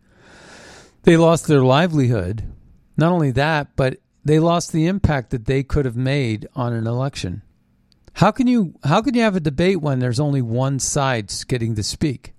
[1.03, 2.45] they lost their livelihood.
[2.97, 6.87] Not only that, but they lost the impact that they could have made on an
[6.87, 7.43] election.
[8.15, 11.75] How can you how can you have a debate when there's only one side getting
[11.75, 12.33] to speak?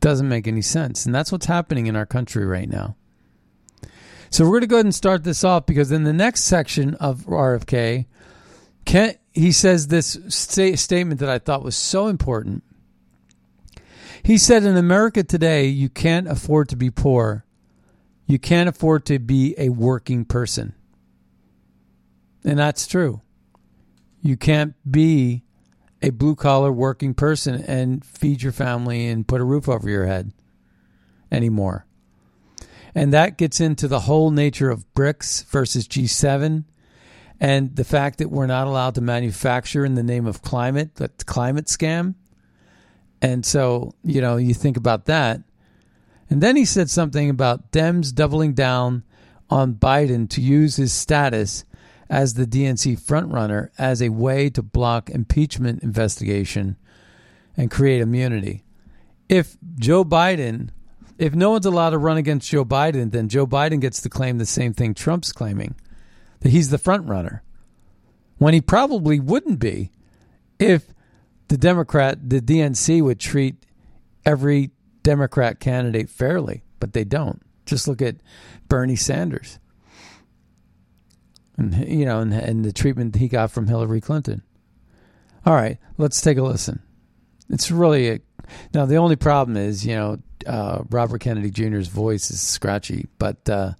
[0.00, 1.04] Doesn't make any sense.
[1.04, 2.96] And that's what's happening in our country right now.
[4.30, 6.94] So we're going to go ahead and start this off because in the next section
[6.94, 8.06] of RFK,
[8.86, 12.62] Ken, he says this sta- statement that I thought was so important.
[14.24, 17.44] He said, In America today, you can't afford to be poor.
[18.26, 20.74] You can't afford to be a working person.
[22.44, 23.20] And that's true.
[24.20, 25.42] You can't be
[26.00, 30.06] a blue collar working person and feed your family and put a roof over your
[30.06, 30.32] head
[31.30, 31.86] anymore.
[32.94, 36.64] And that gets into the whole nature of BRICS versus G7
[37.40, 41.26] and the fact that we're not allowed to manufacture in the name of climate, that
[41.26, 42.14] climate scam.
[43.22, 45.40] And so, you know, you think about that.
[46.28, 49.04] And then he said something about Dems doubling down
[49.48, 51.64] on Biden to use his status
[52.10, 56.76] as the DNC frontrunner as a way to block impeachment investigation
[57.56, 58.64] and create immunity.
[59.28, 60.70] If Joe Biden,
[61.16, 64.38] if no one's allowed to run against Joe Biden, then Joe Biden gets to claim
[64.38, 65.76] the same thing Trump's claiming
[66.40, 67.42] that he's the front runner
[68.38, 69.92] when he probably wouldn't be
[70.58, 70.91] if
[71.52, 73.66] the Democrat, the DNC would treat
[74.24, 74.70] every
[75.02, 77.42] Democrat candidate fairly, but they don't.
[77.66, 78.16] Just look at
[78.68, 79.58] Bernie Sanders.
[81.58, 84.40] And you know, and, and the treatment he got from Hillary Clinton.
[85.44, 86.80] All right, let's take a listen.
[87.50, 88.20] It's really a,
[88.72, 93.46] now the only problem is you know uh, Robert Kennedy Jr.'s voice is scratchy, but
[93.50, 93.72] uh,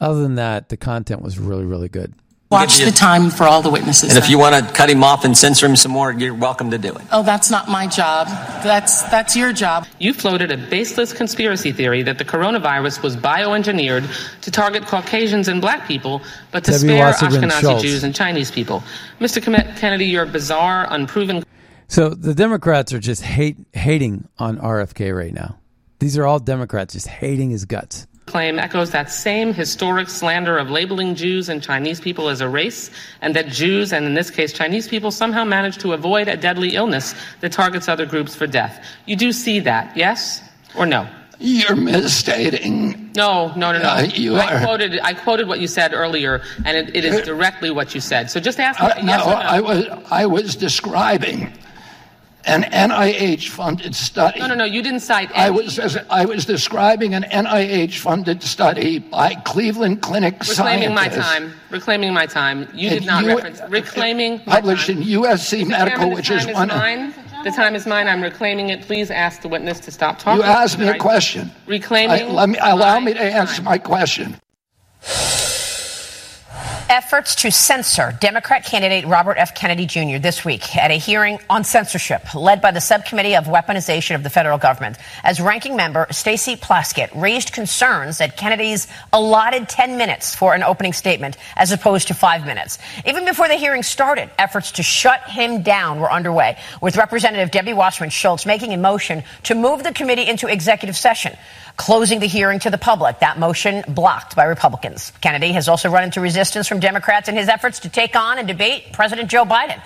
[0.00, 2.14] other than that, the content was really, really good.
[2.50, 4.10] Watch the time for all the witnesses.
[4.10, 6.72] And if you want to cut him off and censor him some more, you're welcome
[6.72, 7.02] to do it.
[7.12, 8.26] Oh, that's not my job.
[8.64, 9.86] That's that's your job.
[10.00, 15.60] You floated a baseless conspiracy theory that the coronavirus was bioengineered to target Caucasians and
[15.60, 17.82] black people, but to Debbie spare Wasserman Ashkenazi Schultz.
[17.82, 18.82] Jews and Chinese people.
[19.20, 19.40] Mr.
[19.40, 21.44] Kemet- Kennedy, your bizarre, unproven
[21.86, 25.60] So the Democrats are just hate hating on RFK right now.
[26.00, 28.08] These are all Democrats just hating his guts.
[28.30, 32.90] Claim echoes that same historic slander of labeling Jews and Chinese people as a race,
[33.20, 36.76] and that Jews, and in this case Chinese people, somehow manage to avoid a deadly
[36.76, 38.84] illness that targets other groups for death.
[39.06, 40.42] You do see that, yes
[40.76, 41.08] or no?
[41.42, 43.10] You're misstating.
[43.16, 43.88] No, no, no, no.
[43.88, 44.64] Uh, you I are.
[44.64, 48.30] quoted, I quoted what you said earlier, and it, it is directly what you said.
[48.30, 49.36] So just ask Uh, yes no, no.
[49.38, 51.50] I was I was describing
[52.46, 54.40] an NIH-funded study.
[54.40, 54.64] no, no, no.
[54.64, 55.30] You didn't cite.
[55.36, 61.52] I any- was I was describing an NIH-funded study by Cleveland Clinic reclaiming my time.
[61.70, 62.68] Reclaiming my time.
[62.74, 64.40] You did not reference reclaiming.
[64.46, 65.64] my published in USC.
[65.66, 66.78] Medical, Chairman, which is time one of.
[66.78, 67.14] mine.
[67.44, 68.06] The time is mine.
[68.06, 68.82] I'm reclaiming it.
[68.82, 70.42] Please ask the witness to stop talking.
[70.42, 71.50] You asked me a question.
[71.66, 72.28] Reclaiming.
[72.28, 73.64] I- let me allow me to answer time.
[73.64, 74.36] my question.
[76.90, 79.54] Efforts to censor Democrat candidate Robert F.
[79.54, 80.18] Kennedy Jr.
[80.18, 84.28] this week at a hearing on censorship led by the Subcommittee of Weaponization of the
[84.28, 84.96] Federal Government.
[85.22, 90.92] As ranking member Stacey Plaskett raised concerns that Kennedy's allotted 10 minutes for an opening
[90.92, 92.80] statement as opposed to five minutes.
[93.06, 97.72] Even before the hearing started, efforts to shut him down were underway, with Representative Debbie
[97.72, 101.36] Wasserman Schultz making a motion to move the committee into executive session
[101.80, 103.20] closing the hearing to the public.
[103.20, 105.12] That motion blocked by Republicans.
[105.22, 108.46] Kennedy has also run into resistance from Democrats in his efforts to take on and
[108.46, 109.80] debate President Joe Biden,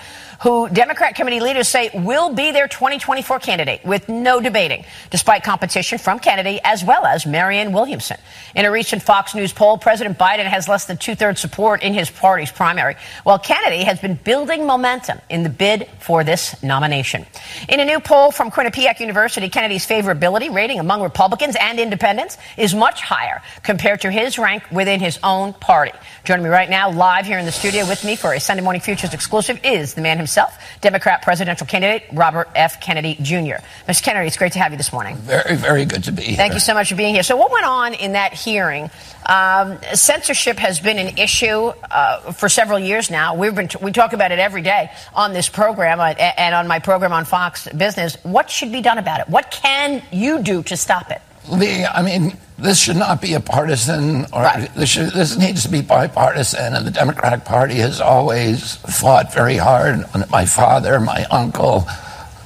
[0.45, 5.97] who Democrat committee leaders say will be their 2024 candidate with no debating, despite competition
[5.97, 8.19] from Kennedy as well as Marianne Williamson.
[8.55, 11.95] In a recent Fox News poll, President Biden has less than two thirds support in
[11.95, 17.25] his party's primary, while Kennedy has been building momentum in the bid for this nomination.
[17.71, 22.75] In a new poll from Quinnipiac University, Kennedy's favorability rating among Republicans and independents is
[22.75, 25.93] much higher compared to his rank within his own party.
[26.25, 28.83] Joining me right now, live here in the studio with me for a Sunday Morning
[28.83, 30.34] Futures exclusive, is the man himself,
[30.81, 32.81] Democrat presidential candidate Robert F.
[32.81, 33.63] Kennedy Jr.
[33.89, 34.03] Mr.
[34.03, 35.17] Kennedy, it's great to have you this morning.
[35.17, 36.37] Very, very good to be here.
[36.37, 37.23] Thank you so much for being here.
[37.23, 38.91] So, what went on in that hearing?
[39.27, 43.35] Um, censorship has been an issue uh, for several years now.
[43.35, 46.79] We've been we talk about it every day on this program uh, and on my
[46.79, 48.17] program on Fox Business.
[48.23, 49.29] What should be done about it?
[49.29, 51.23] What can you do to stop it?
[51.49, 55.69] Lee, I mean, this should not be a partisan, or this, should, this needs to
[55.69, 56.75] be bipartisan.
[56.75, 60.05] And the Democratic Party has always fought very hard.
[60.31, 61.85] My father, my uncle,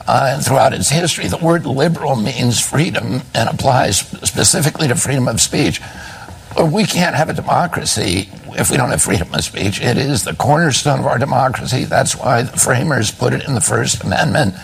[0.06, 5.28] uh, and throughout its history, the word liberal means freedom and applies specifically to freedom
[5.28, 5.82] of speech.
[6.56, 9.80] But we can't have a democracy if we don't have freedom of speech.
[9.82, 11.84] It is the cornerstone of our democracy.
[11.84, 14.54] That's why the framers put it in the First Amendment.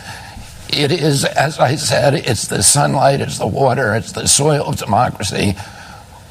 [0.76, 4.76] It is, as I said, it's the sunlight, it's the water, it's the soil of
[4.76, 5.54] democracy.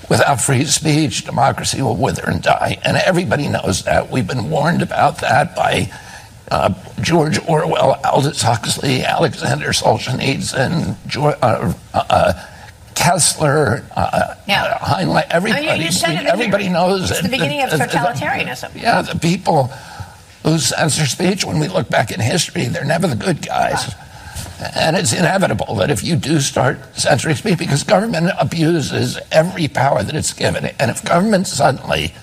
[0.10, 2.78] Without free speech, democracy will wither and die.
[2.84, 4.12] And everybody knows that.
[4.12, 5.89] We've been warned about that by
[6.52, 12.34] uh, George Orwell, Aldous Huxley, Alexander Solzhenitsyn, George, uh, uh,
[12.96, 14.78] Koestler, uh, Yeah.
[14.80, 15.70] Heinlein, everybody.
[15.70, 18.72] I mean, it everybody knows It's that- the beginning of totalitarianism.
[18.76, 19.72] yeah, the people
[20.44, 23.96] who censor speech, when we look back in history, they're never the good guys.
[24.76, 30.03] And it's inevitable that if you do start censoring speech, because government abuses every power
[30.03, 32.14] that it's given, and if government suddenly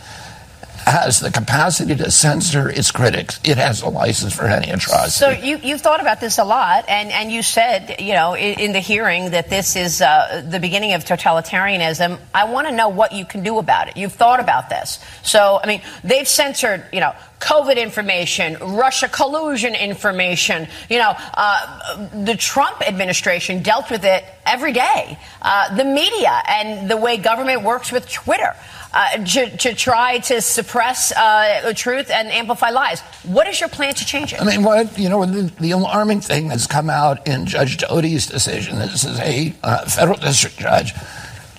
[0.87, 5.11] has the capacity to censor its critics, it has a license for any atrocity.
[5.11, 8.61] So you, you've thought about this a lot, and, and you said, you know, in,
[8.61, 12.18] in the hearing that this is uh, the beginning of totalitarianism.
[12.35, 13.97] I want to know what you can do about it.
[13.97, 14.99] You've thought about this.
[15.22, 20.68] So, I mean, they've censored, you know, COVID information, Russia collusion information.
[20.89, 25.18] You know, uh, the Trump administration dealt with it every day.
[25.41, 28.55] Uh, the media and the way government works with Twitter.
[28.93, 33.01] Uh, to, to try to suppress uh, truth and amplify lies.
[33.22, 34.41] What is your plan to change it?
[34.41, 38.26] I mean, what you know, the, the alarming thing that's come out in Judge Doughty's
[38.26, 38.80] decision.
[38.80, 40.93] This is a uh, federal district judge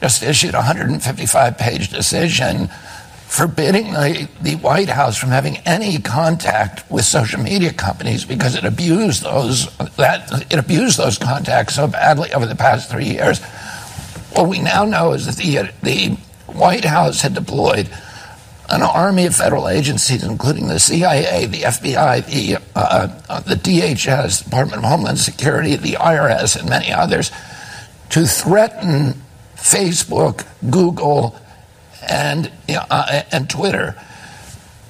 [0.01, 2.67] just issued a 155-page decision
[3.27, 8.65] forbidding the, the White House from having any contact with social media companies because it
[8.65, 13.41] abused those that it abused those contacts so badly over the past three years.
[14.34, 16.17] What we now know is that the the
[16.56, 17.89] White House had deployed
[18.70, 24.45] an army of federal agencies, including the CIA, the FBI, the, uh, uh, the DHS,
[24.45, 27.32] Department of Homeland Security, the IRS, and many others,
[28.10, 29.22] to threaten
[29.56, 31.36] Facebook, Google,
[32.10, 33.95] and, uh, and Twitter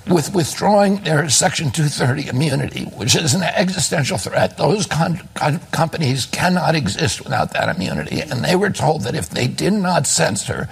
[0.08, 4.58] with withdrawing their Section 230 immunity, which is an existential threat.
[4.58, 8.22] Those con- con- companies cannot exist without that immunity.
[8.22, 10.70] And they were told that if they did not censor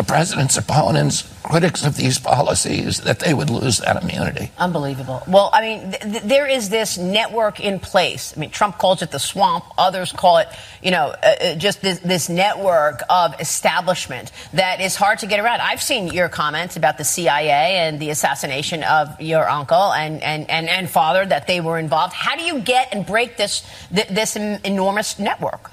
[0.00, 4.50] the president's opponents, critics of these policies, that they would lose that immunity.
[4.56, 5.22] Unbelievable.
[5.28, 8.32] Well, I mean, th- th- there is this network in place.
[8.34, 9.64] I mean, Trump calls it the swamp.
[9.76, 10.48] Others call it,
[10.82, 15.38] you know, uh, uh, just this, this network of establishment that is hard to get
[15.38, 15.60] around.
[15.60, 20.48] I've seen your comments about the CIA and the assassination of your uncle and, and,
[20.48, 22.14] and, and father, that they were involved.
[22.14, 25.70] How do you get and break this, th- this enormous network?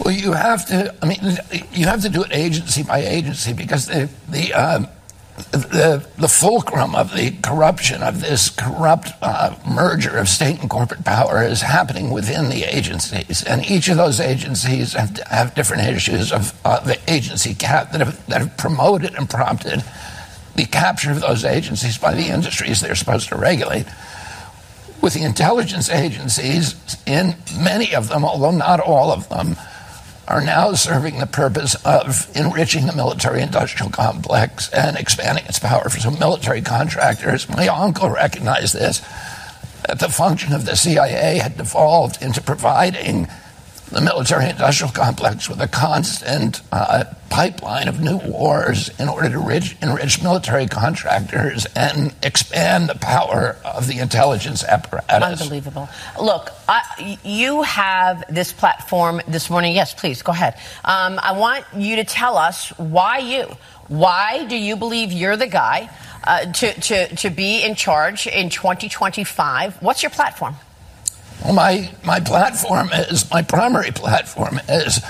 [0.00, 0.94] Well, you have to.
[1.02, 1.20] I mean,
[1.72, 4.88] you have to do it agency by agency because the the um,
[5.50, 11.04] the, the fulcrum of the corruption of this corrupt uh, merger of state and corporate
[11.04, 16.32] power is happening within the agencies, and each of those agencies have, have different issues
[16.32, 19.82] of uh, the agency cap that have, that have promoted and prompted
[20.54, 23.86] the capture of those agencies by the industries they're supposed to regulate
[25.02, 29.56] with the intelligence agencies, in many of them, although not all of them,
[30.28, 35.88] are now serving the purpose of enriching the military industrial complex and expanding its power
[35.88, 37.48] for some military contractors.
[37.48, 39.00] My uncle recognized this
[39.86, 43.26] that the function of the CIA had devolved into providing
[43.92, 49.40] the military industrial complex with a constant uh, pipeline of new wars in order to
[49.40, 55.40] enrich, enrich military contractors and expand the power of the intelligence apparatus.
[55.42, 55.88] Unbelievable.
[56.20, 59.74] Look, I, you have this platform this morning.
[59.74, 60.54] Yes, please go ahead.
[60.84, 63.46] Um, I want you to tell us why you.
[63.88, 65.90] Why do you believe you're the guy
[66.24, 69.82] uh, to, to, to be in charge in 2025?
[69.82, 70.54] What's your platform?
[71.44, 75.00] Well, my, my platform is, my primary platform is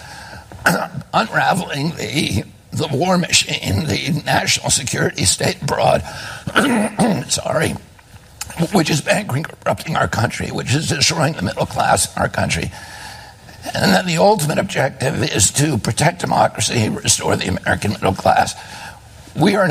[1.14, 6.02] unraveling the, the war machine, the national security state abroad,
[7.28, 7.74] sorry,
[8.72, 12.70] which is bankrupting our country, which is destroying the middle class in our country.
[13.74, 18.54] And then the ultimate objective is to protect democracy, restore the American middle class.
[19.36, 19.68] We are,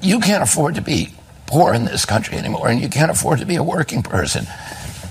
[0.00, 1.14] you can't afford to be
[1.46, 4.46] poor in this country anymore, and you can't afford to be a working person.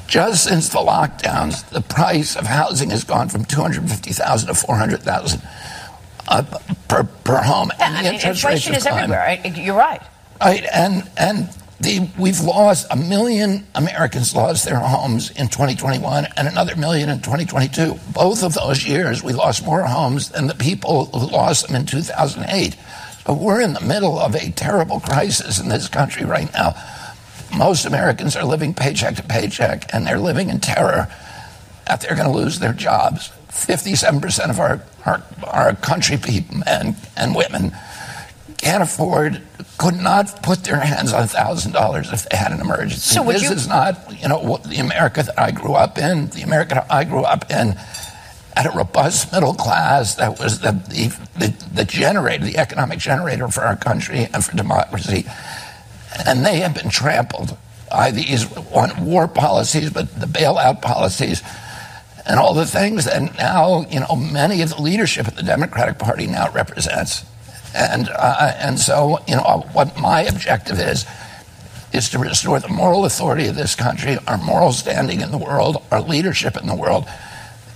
[0.09, 5.41] Just since the lockdowns, the price of housing has gone from 250,000 to 400,000
[6.27, 6.43] uh,
[6.87, 7.71] per, per home.
[7.77, 9.19] Yeah, I mean, inflation is everywhere.
[9.19, 9.57] Right?
[9.57, 10.01] You're right.
[10.41, 11.47] Right, and and
[11.79, 17.19] the, we've lost a million Americans lost their homes in 2021, and another million in
[17.19, 17.99] 2022.
[18.11, 21.85] Both of those years, we lost more homes than the people who lost them in
[21.85, 22.75] 2008.
[23.27, 26.73] So we're in the middle of a terrible crisis in this country right now
[27.57, 31.07] most Americans are living paycheck to paycheck and they're living in terror.
[31.87, 33.31] that they're going to lose their jobs.
[33.49, 37.75] 57% of our, our, our country people, men and women,
[38.57, 39.41] can't afford,
[39.77, 43.15] could not put their hands on $1,000 if they had an emergency.
[43.15, 46.27] So this you- is not, you know, what the America that I grew up in.
[46.29, 47.75] The America I grew up in
[48.55, 51.07] had a robust middle class that was the, the,
[51.39, 55.25] the, the generator, the economic generator for our country and for democracy.
[56.25, 57.57] And they have been trampled
[57.89, 61.41] by these war policies, but the bailout policies
[62.25, 65.97] and all the things that now, you know, many of the leadership of the Democratic
[65.97, 67.25] Party now represents.
[67.73, 71.05] And, uh, and so, you know, what my objective is,
[71.91, 75.83] is to restore the moral authority of this country, our moral standing in the world,
[75.91, 77.05] our leadership in the world.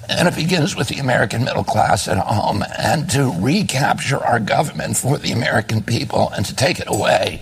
[0.07, 4.97] And it begins with the American middle class at home and to recapture our government
[4.97, 7.41] for the American people and to take it away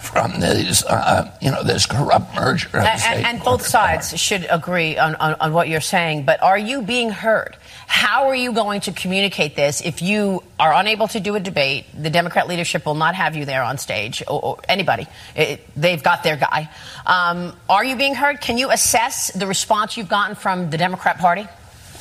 [0.00, 4.96] from these, uh, you know, this corrupt merger And, and, and both sides should agree
[4.96, 7.56] on, on, on what you're saying, but are you being heard?
[7.86, 11.84] How are you going to communicate this if you are unable to do a debate?
[11.94, 15.06] The Democrat leadership will not have you there on stage, or, or anybody.
[15.36, 16.70] It, they've got their guy.
[17.04, 18.40] Um, are you being heard?
[18.40, 21.46] Can you assess the response you've gotten from the Democrat Party?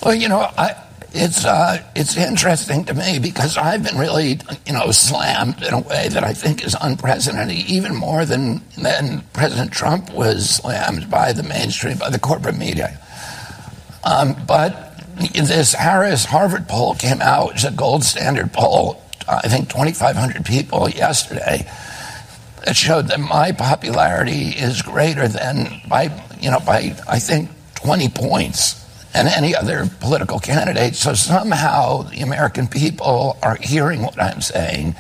[0.02, 0.76] Well, you know, I,
[1.14, 5.80] it's uh, it's interesting to me because I've been really, you know, slammed in a
[5.80, 11.34] way that I think is unprecedented, even more than than President Trump was slammed by
[11.34, 13.00] the mainstream, by the corporate media.
[14.04, 19.02] Um, but this Harris Harvard poll came out, it's a gold standard poll.
[19.28, 21.70] I think 2,500 people yesterday.
[22.66, 28.10] That showed that my popularity is greater than by you know by I think 20
[28.10, 30.96] points and any other political candidate.
[30.96, 34.96] So somehow the American people are hearing what I'm saying.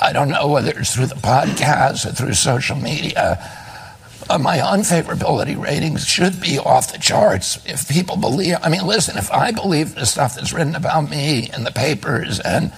[0.00, 3.38] I don't know whether it's through the podcast or through social media.
[4.28, 8.56] Uh, my unfavorability ratings should be off the charts if people believe.
[8.62, 12.40] I mean, listen, if I believe the stuff that's written about me in the papers
[12.40, 12.72] and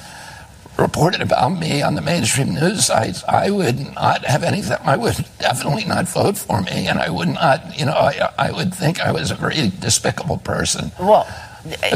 [0.78, 4.78] reported about me on the mainstream news sites, I would not have anything.
[4.84, 8.52] I would definitely not vote for me, and I would not, you know, I, I
[8.52, 10.92] would think I was a very despicable person.
[10.98, 11.26] Well,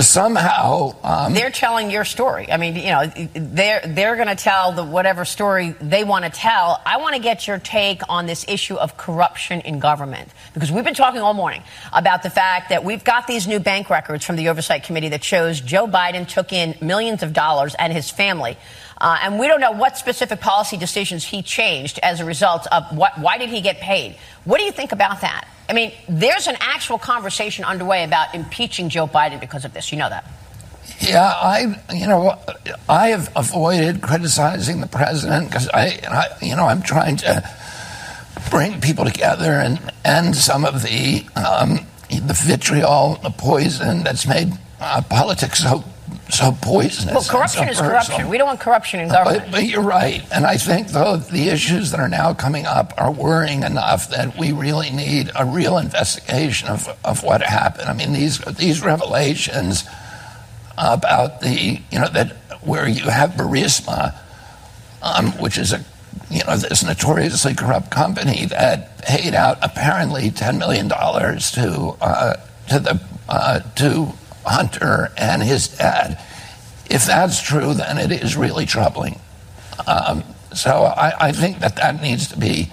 [0.01, 2.51] somehow um, they're telling your story.
[2.51, 6.31] I mean, you know, they're they're going to tell the whatever story they want to
[6.31, 6.81] tell.
[6.85, 10.85] I want to get your take on this issue of corruption in government because we've
[10.85, 14.37] been talking all morning about the fact that we've got these new bank records from
[14.37, 18.57] the oversight committee that shows Joe Biden took in millions of dollars and his family.
[19.01, 22.97] Uh, and we don't know what specific policy decisions he changed as a result of
[22.97, 23.19] what.
[23.19, 24.17] Why did he get paid?
[24.45, 25.49] What do you think about that?
[25.73, 29.91] I mean, there's an actual conversation underway about impeaching Joe Biden because of this.
[29.91, 30.31] You know that.
[31.01, 32.39] Yeah, I, you know,
[32.91, 37.51] I have avoided criticizing the president because I, I, you know, I'm trying to
[38.51, 44.53] bring people together and end some of the um, the vitriol, the poison that's made
[44.79, 45.83] uh, politics so
[46.33, 47.15] so poisonous.
[47.15, 48.29] Well, corruption is corruption.
[48.29, 49.45] We don't want corruption in government.
[49.45, 50.25] But, but you're right.
[50.33, 54.39] And I think, though, the issues that are now coming up are worrying enough that
[54.39, 57.89] we really need a real investigation of, of what happened.
[57.89, 59.85] I mean, these, these revelations
[60.79, 64.17] about the, you know, that where you have Burisma,
[65.03, 65.85] um, which is a,
[66.31, 72.35] you know, this notoriously corrupt company that paid out apparently $10 million to, uh,
[72.69, 74.13] to the, uh, to
[74.45, 76.19] Hunter and his dad.
[76.91, 79.19] If that's true, then it is really troubling.
[79.87, 80.25] Um,
[80.55, 82.71] so I, I think that that needs to be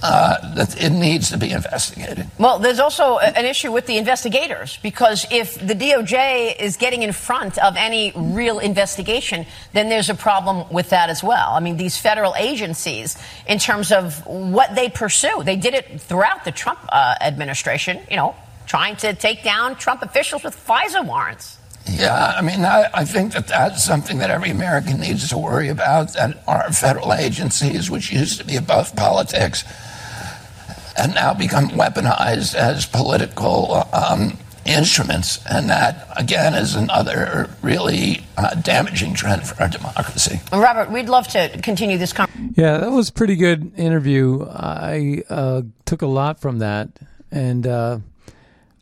[0.00, 2.28] uh, that it needs to be investigated.
[2.38, 7.12] Well, there's also an issue with the investigators because if the DOJ is getting in
[7.12, 11.50] front of any real investigation, then there's a problem with that as well.
[11.50, 13.18] I mean, these federal agencies,
[13.48, 18.16] in terms of what they pursue, they did it throughout the Trump uh, administration, you
[18.16, 18.36] know,
[18.68, 21.58] trying to take down Trump officials with FISA warrants.
[21.90, 25.68] Yeah, I mean, I, I think that that's something that every American needs to worry
[25.68, 26.12] about.
[26.12, 29.64] That our federal agencies, which used to be above politics,
[30.98, 38.54] and now become weaponized as political um, instruments, and that again is another really uh,
[38.56, 40.40] damaging trend for our democracy.
[40.52, 42.52] Robert, we'd love to continue this conversation.
[42.54, 44.44] Yeah, that was a pretty good interview.
[44.46, 46.90] I uh, took a lot from that,
[47.30, 48.00] and uh,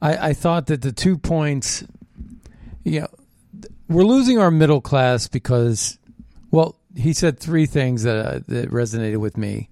[0.00, 1.84] I, I thought that the two points,
[2.84, 3.08] you know,
[3.88, 5.98] we're losing our middle class because,
[6.50, 9.68] well, he said three things that uh, that resonated with me.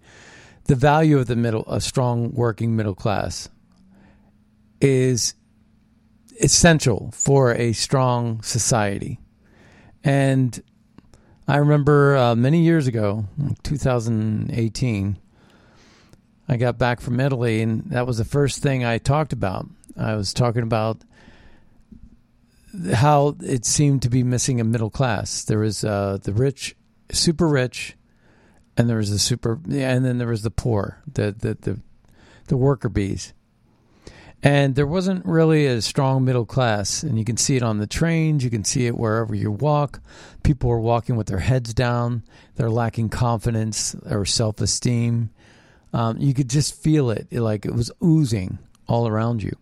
[0.65, 3.49] The value of the middle, a strong working middle class,
[4.81, 5.35] is
[6.41, 9.21] essential for a strong society,
[10.03, 10.63] and
[11.47, 13.27] I remember uh, many years ago,
[13.65, 15.19] 2018,
[16.49, 19.67] I got back from Italy, and that was the first thing I talked about.
[19.97, 21.03] I was talking about
[22.93, 25.45] how it seemed to be missing a middle class.
[25.45, 26.75] There was uh, the rich,
[27.13, 27.97] super rich,
[28.77, 31.81] and there was the super, and then there was the poor, the the the,
[32.49, 33.33] the worker bees.
[34.43, 37.87] And there wasn't really a strong middle class, and you can see it on the
[37.87, 38.45] trains.
[38.45, 40.03] You can see it wherever you walk.
[40.43, 42.25] People are walking with their heads down.
[42.57, 45.31] They're lacking confidence or self esteem.
[45.95, 49.57] Um, you could just feel it, like it was oozing all around you.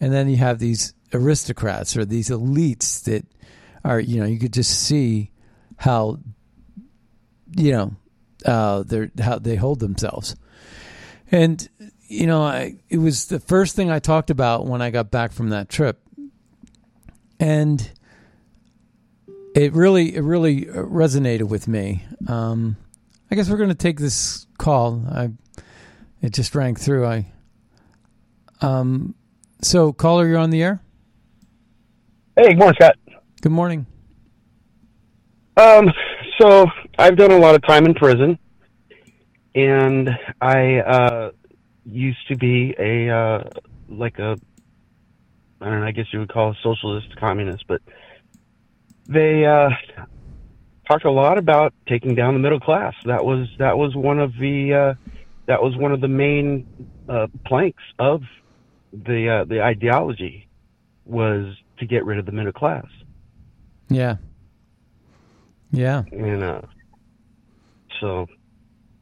[0.00, 3.26] And then you have these aristocrats or these elites that
[3.84, 5.30] are, you know, you could just see
[5.76, 6.18] how,
[7.56, 7.96] you know,
[8.46, 10.36] uh, they're how they hold themselves.
[11.30, 11.68] And
[12.08, 15.32] you know, I it was the first thing I talked about when I got back
[15.32, 16.00] from that trip,
[17.38, 17.88] and
[19.54, 22.04] it really it really resonated with me.
[22.26, 22.76] Um,
[23.30, 25.04] I guess we're going to take this call.
[25.08, 25.30] I
[26.20, 27.06] it just rang through.
[27.06, 27.26] I
[28.60, 29.14] um,
[29.62, 30.80] so caller, you're on the air.
[32.36, 32.96] Hey, good morning, Scott.
[33.42, 33.86] Good morning.
[35.56, 35.90] Um,
[36.40, 36.66] so
[36.98, 38.38] I've done a lot of time in prison,
[39.54, 41.30] and I uh,
[41.84, 43.42] used to be a uh,
[43.88, 44.38] like a
[45.60, 45.86] I don't know.
[45.86, 47.82] I guess you would call a socialist communist, but
[49.06, 49.70] they uh,
[50.88, 52.94] talked a lot about taking down the middle class.
[53.04, 54.94] That was that was one of the uh,
[55.46, 56.66] that was one of the main
[57.08, 58.22] uh, planks of
[58.92, 60.48] the uh, the ideology
[61.04, 62.86] was to get rid of the middle class.
[63.88, 64.16] Yeah.
[65.72, 66.02] Yeah.
[66.12, 66.62] And uh,
[68.00, 68.26] so,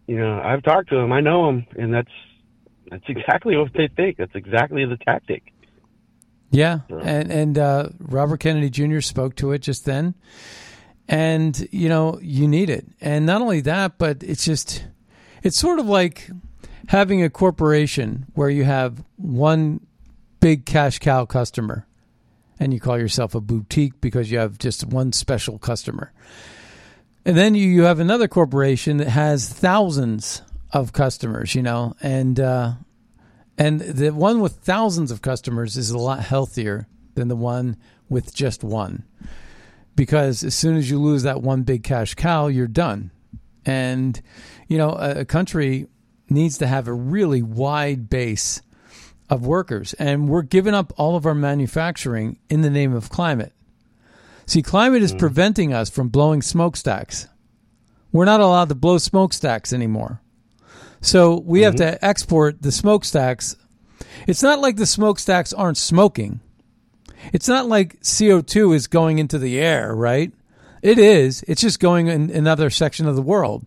[0.06, 1.12] you know, I've talked to them.
[1.12, 2.10] I know them, and that's
[2.90, 4.16] that's exactly what they think.
[4.16, 5.52] That's exactly the tactic.
[6.50, 9.00] Yeah, and and uh, Robert Kennedy Jr.
[9.00, 10.14] spoke to it just then,
[11.06, 14.86] and you know you need it, and not only that, but it's just
[15.42, 16.30] it's sort of like
[16.86, 19.86] having a corporation where you have one
[20.40, 21.86] big cash cow customer,
[22.60, 26.12] and you call yourself a boutique because you have just one special customer,
[27.24, 32.40] and then you you have another corporation that has thousands of customers, you know, and
[32.40, 32.72] uh,
[33.56, 37.76] and the one with thousands of customers is a lot healthier than the one
[38.08, 39.04] with just one,
[39.96, 43.10] because as soon as you lose that one big cash cow, you're done,
[43.66, 44.22] and
[44.68, 45.86] you know a, a country
[46.30, 48.62] needs to have a really wide base
[49.30, 53.52] of workers, and we're giving up all of our manufacturing in the name of climate.
[54.46, 55.18] See, climate is hmm.
[55.18, 57.28] preventing us from blowing smokestacks.
[58.12, 60.22] We're not allowed to blow smokestacks anymore.
[61.00, 61.98] So we have mm-hmm.
[61.98, 63.56] to export the smokestacks.
[64.26, 66.40] It's not like the smokestacks aren't smoking.
[67.32, 70.32] It's not like CO2 is going into the air, right?
[70.82, 71.44] It is.
[71.46, 73.66] It's just going in another section of the world.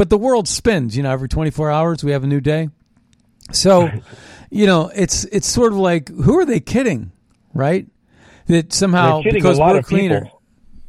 [0.00, 2.70] But the world spins, you know, every 24 hours we have a new day.
[3.52, 3.90] So,
[4.50, 7.12] you know, it's it's sort of like who are they kidding,
[7.52, 7.86] right?
[8.46, 10.22] That somehow because a lot we're cleaner.
[10.22, 10.42] people.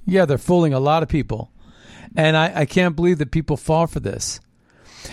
[0.06, 1.52] Yeah, they're fooling a lot of people.
[2.16, 4.40] And I, I can't believe that people fall for this.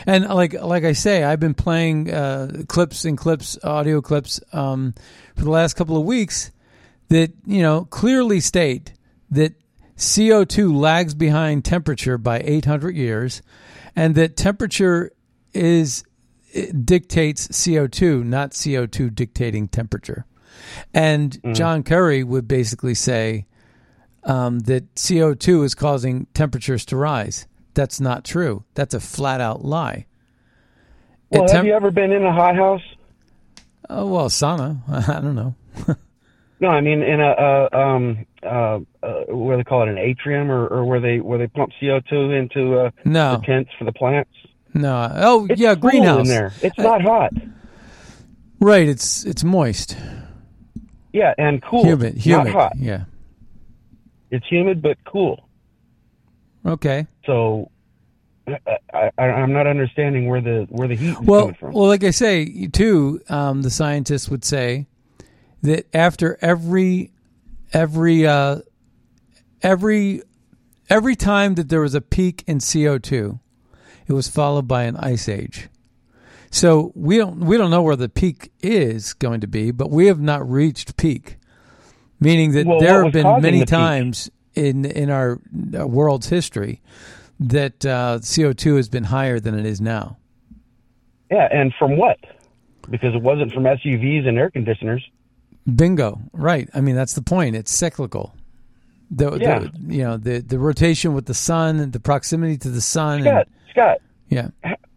[0.06, 4.94] And like like I say, I've been playing uh, clips and clips, audio clips, um,
[5.34, 6.52] for the last couple of weeks
[7.08, 8.92] that you know clearly state
[9.32, 9.54] that
[9.98, 13.42] CO two lags behind temperature by 800 years,
[13.98, 15.10] and that temperature
[15.52, 16.04] is
[16.84, 20.24] dictates CO two, not CO two dictating temperature.
[20.94, 23.46] And John Kerry would basically say
[24.22, 27.46] um, that CO2 is causing temperatures to rise.
[27.74, 28.64] That's not true.
[28.74, 30.06] That's a flat out lie.
[31.30, 32.82] Well, have you ever been in a hot house?
[33.90, 34.80] oh, well, sauna.
[35.08, 35.54] I don't know.
[36.60, 40.50] No, I mean in a uh, um uh, uh where they call it an atrium
[40.50, 43.36] or, or where they where they pump CO two into uh, No.
[43.36, 44.30] the tents for the plants.
[44.74, 45.10] No.
[45.14, 46.20] Oh, It's yeah, cool greenhouse.
[46.20, 46.52] in there.
[46.62, 47.32] It's not hot.
[48.60, 48.88] Right.
[48.88, 49.96] It's it's moist,
[51.12, 51.84] Yeah, and cool.
[51.84, 52.46] humid, humid.
[52.46, 52.72] Not hot.
[52.76, 53.04] Yeah.
[54.30, 55.48] It's humid but cool.
[56.66, 57.06] Okay.
[57.24, 57.70] So
[58.92, 61.72] I, I, I'm not understanding where the where the heat is Well, coming from.
[61.72, 64.86] well, like I say, too, um, the scientists would say
[65.62, 67.12] that after every
[67.72, 68.60] every uh,
[69.62, 70.22] every
[70.88, 73.40] every time that there was a peak in CO two,
[74.06, 75.68] it was followed by an ice age.
[76.50, 80.06] So we don't we don't know where the peak is going to be, but we
[80.06, 81.36] have not reached peak,
[82.20, 83.68] meaning that Well, there have been many peak?
[83.68, 85.40] times in in our
[85.78, 86.80] uh, world's history
[87.40, 90.16] that uh, CO two has been higher than it is now.
[91.30, 92.18] yeah, and from what?
[92.90, 95.06] Because it wasn't from SUVs and air conditioners.
[95.74, 96.20] Bingo.
[96.32, 96.68] Right.
[96.74, 97.56] I mean, that's the point.
[97.56, 98.34] It's cyclical.
[99.10, 99.58] The, Yeah.
[99.60, 103.22] the you know the the rotation with the sun and the proximity to the sun.
[103.22, 103.98] Scott, And, Scott,
[104.28, 104.48] yeah.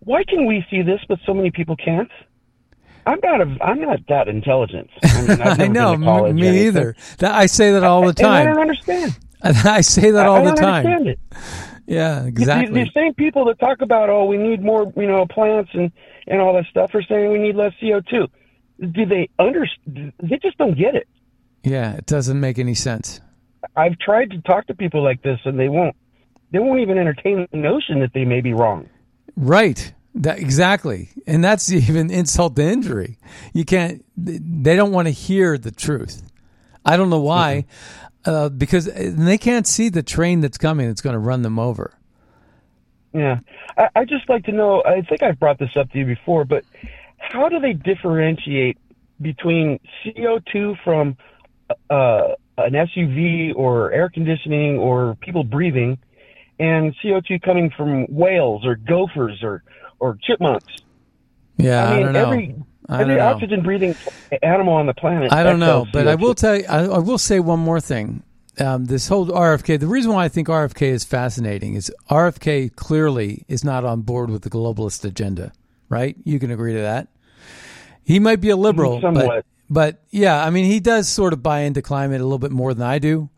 [0.02, 2.12] why can we see this but so many people can't?
[3.08, 4.90] I'm not a, I'm not that intelligent.
[5.04, 6.96] I, mean, I know, m- me either.
[7.20, 8.54] That, I say that all the And I time.
[8.54, 9.18] don't understand.
[9.44, 10.86] I say that all I the don't time.
[10.86, 11.20] understand it.
[11.88, 12.74] Yeah, exactly.
[12.84, 15.92] The, the same people that talk about, oh, we need more, you know, plants and
[16.28, 18.30] and all that stuff are saying we need less CO2.
[18.82, 20.14] Do they understand?
[20.22, 21.08] They just don't get it.
[21.64, 23.22] Yeah, it doesn't make any sense.
[23.76, 25.96] I've tried to talk to people like this, and they won't.
[26.52, 28.90] They won't even entertain the notion that they may be wrong.
[29.38, 29.94] Right.
[30.16, 31.10] That exactly.
[31.26, 33.18] And that's even insult to injury.
[33.54, 36.24] You can't they don't want to hear the truth.
[36.86, 37.66] I don't know why.
[38.24, 41.94] Uh, because they can't see the train that's coming that's going to run them over.
[43.14, 43.40] Yeah,
[43.78, 44.84] I, I just like to know.
[44.84, 46.64] I think I've brought this up to you before, but
[47.22, 48.78] how do they differentiate
[49.22, 51.16] between CO2 from
[51.90, 55.98] uh, an SUV or air conditioning or people breathing,
[56.60, 59.64] and CO2 coming from whales or gophers or
[60.00, 60.74] or chipmunks?
[61.58, 62.26] Yeah, I, I mean, don't know.
[62.26, 62.56] every
[62.90, 63.96] I every don't oxygen breathing
[64.42, 65.32] animal on the planet.
[65.32, 68.24] I don't know, but I will tell you, I, I will say one more thing.
[68.60, 73.46] Um, this whole RFK, the reason why I think RFK is fascinating is RFK clearly
[73.48, 75.54] is not on board with the globalist agenda,
[75.92, 76.16] right?
[76.24, 77.10] You can agree to that.
[78.04, 81.60] He might be a liberal, but, but yeah, I mean, he does sort of buy
[81.62, 83.30] into climate a little bit more than I do,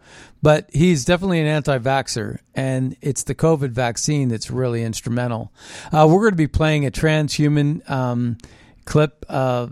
[0.42, 5.52] but he's definitely an anti vaxxer, and it's the COVID vaccine that's really instrumental.
[5.92, 8.38] Uh, we're going to be playing a transhuman um,
[8.86, 9.68] clip uh,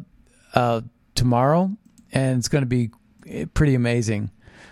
[0.56, 0.82] uh,
[1.16, 1.72] tomorrow,
[2.12, 2.90] and it's going to be
[3.28, 4.32] eh, pretty amazing.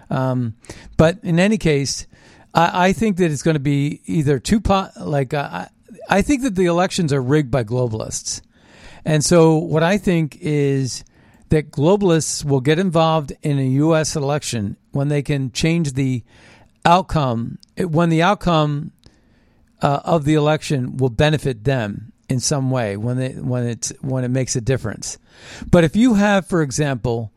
[0.09, 0.55] Um,
[0.97, 2.07] but in any case,
[2.53, 5.67] I, I think that it's going to be either too po- like uh, I,
[6.07, 8.41] I think that the elections are rigged by globalists,
[9.05, 11.03] and so what I think is
[11.49, 14.15] that globalists will get involved in a U.S.
[14.15, 16.23] election when they can change the
[16.85, 18.91] outcome when the outcome
[19.81, 24.23] uh, of the election will benefit them in some way when they when it's when
[24.23, 25.17] it makes a difference.
[25.69, 27.31] But if you have, for example,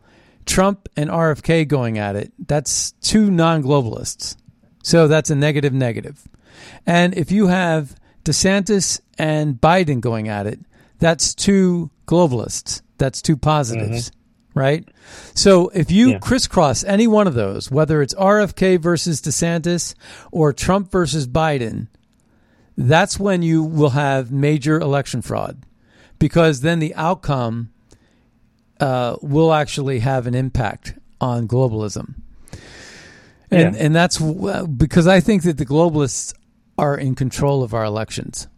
[0.45, 4.37] Trump and RFK going at it, that's two non-globalists.
[4.83, 6.29] So that's a negative negative.
[6.87, 10.61] And if you have DeSantis and Biden going at it,
[10.99, 12.83] that's two globalists.
[12.99, 14.13] That's two positives,
[14.55, 14.89] right?
[15.35, 16.19] So if you Yeah.
[16.19, 19.95] crisscross any one of those, whether it's RFK versus DeSantis
[20.31, 21.89] or Trump versus Biden,
[22.77, 25.65] that's when you will have major election fraud
[26.19, 27.71] because then the outcome
[28.81, 32.15] uh, will actually have an impact on globalism.
[33.51, 33.83] And, Yeah.
[33.85, 36.33] and that's w- because I think that the globalists
[36.79, 38.49] are in control of our elections.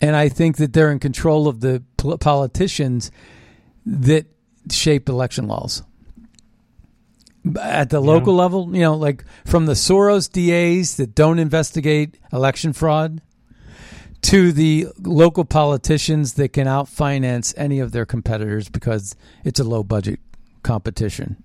[0.00, 1.82] And I think that they're in control of the
[2.20, 3.10] politicians
[3.84, 4.26] that
[4.70, 5.82] shape election laws.
[7.60, 12.72] At the local level, you know, like from the Soros DAs that don't investigate election
[12.72, 13.22] fraud
[14.22, 19.82] to the local politicians that can outfinance any of their competitors because it's a low
[19.82, 20.20] budget
[20.62, 21.42] competition.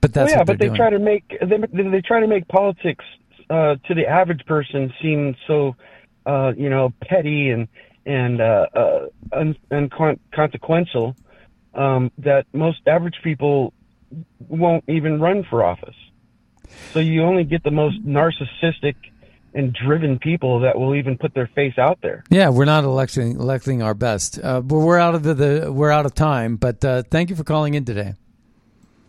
[0.00, 0.76] But that's well, yeah, what but they're they doing.
[0.76, 1.28] try to make
[1.72, 3.04] they, they try to make politics
[3.54, 5.76] uh, to the average person seem so
[6.26, 7.68] uh, you know petty and
[8.06, 11.16] and uh, uh, un, unconsequential
[11.74, 13.72] um, that most average people
[14.48, 15.94] won't even run for office.
[16.92, 18.96] So you only get the most narcissistic
[19.54, 22.24] and driven people that will even put their face out there.
[22.28, 24.38] Yeah, we're not electing electing our best.
[24.42, 26.56] Uh, but we're out of the, the we're out of time.
[26.56, 28.14] But uh, thank you for calling in today.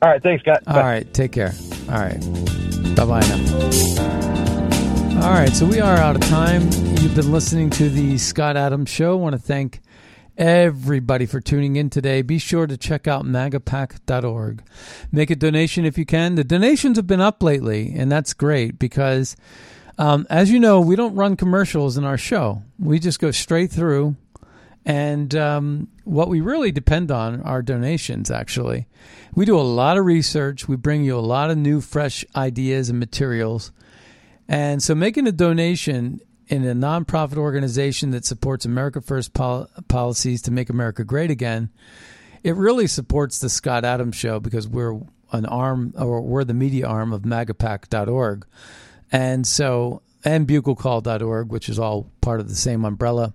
[0.02, 0.62] All right, thanks, Scott.
[0.68, 1.54] All right, take care.
[1.90, 2.20] All right,
[2.96, 4.35] bye bye now.
[5.18, 6.62] All right, so we are out of time.
[7.00, 9.14] You've been listening to the Scott Adams Show.
[9.14, 9.82] I want to thank
[10.38, 12.22] everybody for tuning in today.
[12.22, 14.62] Be sure to check out magapack.org.
[15.12, 16.36] Make a donation if you can.
[16.36, 19.36] The donations have been up lately, and that's great because,
[19.98, 22.62] um, as you know, we don't run commercials in our show.
[22.78, 24.18] We just go straight through.
[24.86, 28.86] And um, what we really depend on are donations, actually.
[29.34, 30.68] We do a lot of research.
[30.68, 33.72] We bring you a lot of new, fresh ideas and materials.
[34.48, 40.42] And so making a donation in a nonprofit organization that supports America First pol- policies
[40.44, 41.70] to make America great again,
[42.44, 45.00] it really supports the Scott Adams Show because we're
[45.32, 48.46] an arm, or we're the media arm of magapack.org.
[49.12, 53.34] And so, and buglecall.org, which is all part of the same umbrella.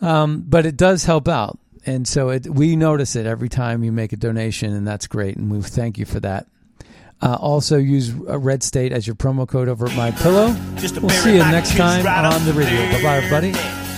[0.00, 1.58] Um, but it does help out.
[1.86, 5.36] And so it, we notice it every time you make a donation, and that's great.
[5.36, 6.46] And we thank you for that.
[7.24, 10.54] Uh, also, use uh, Red State as your promo code over at My Pillow.
[11.00, 12.78] We'll see you next time right on the the radio.
[12.92, 13.83] Bye bye, everybody.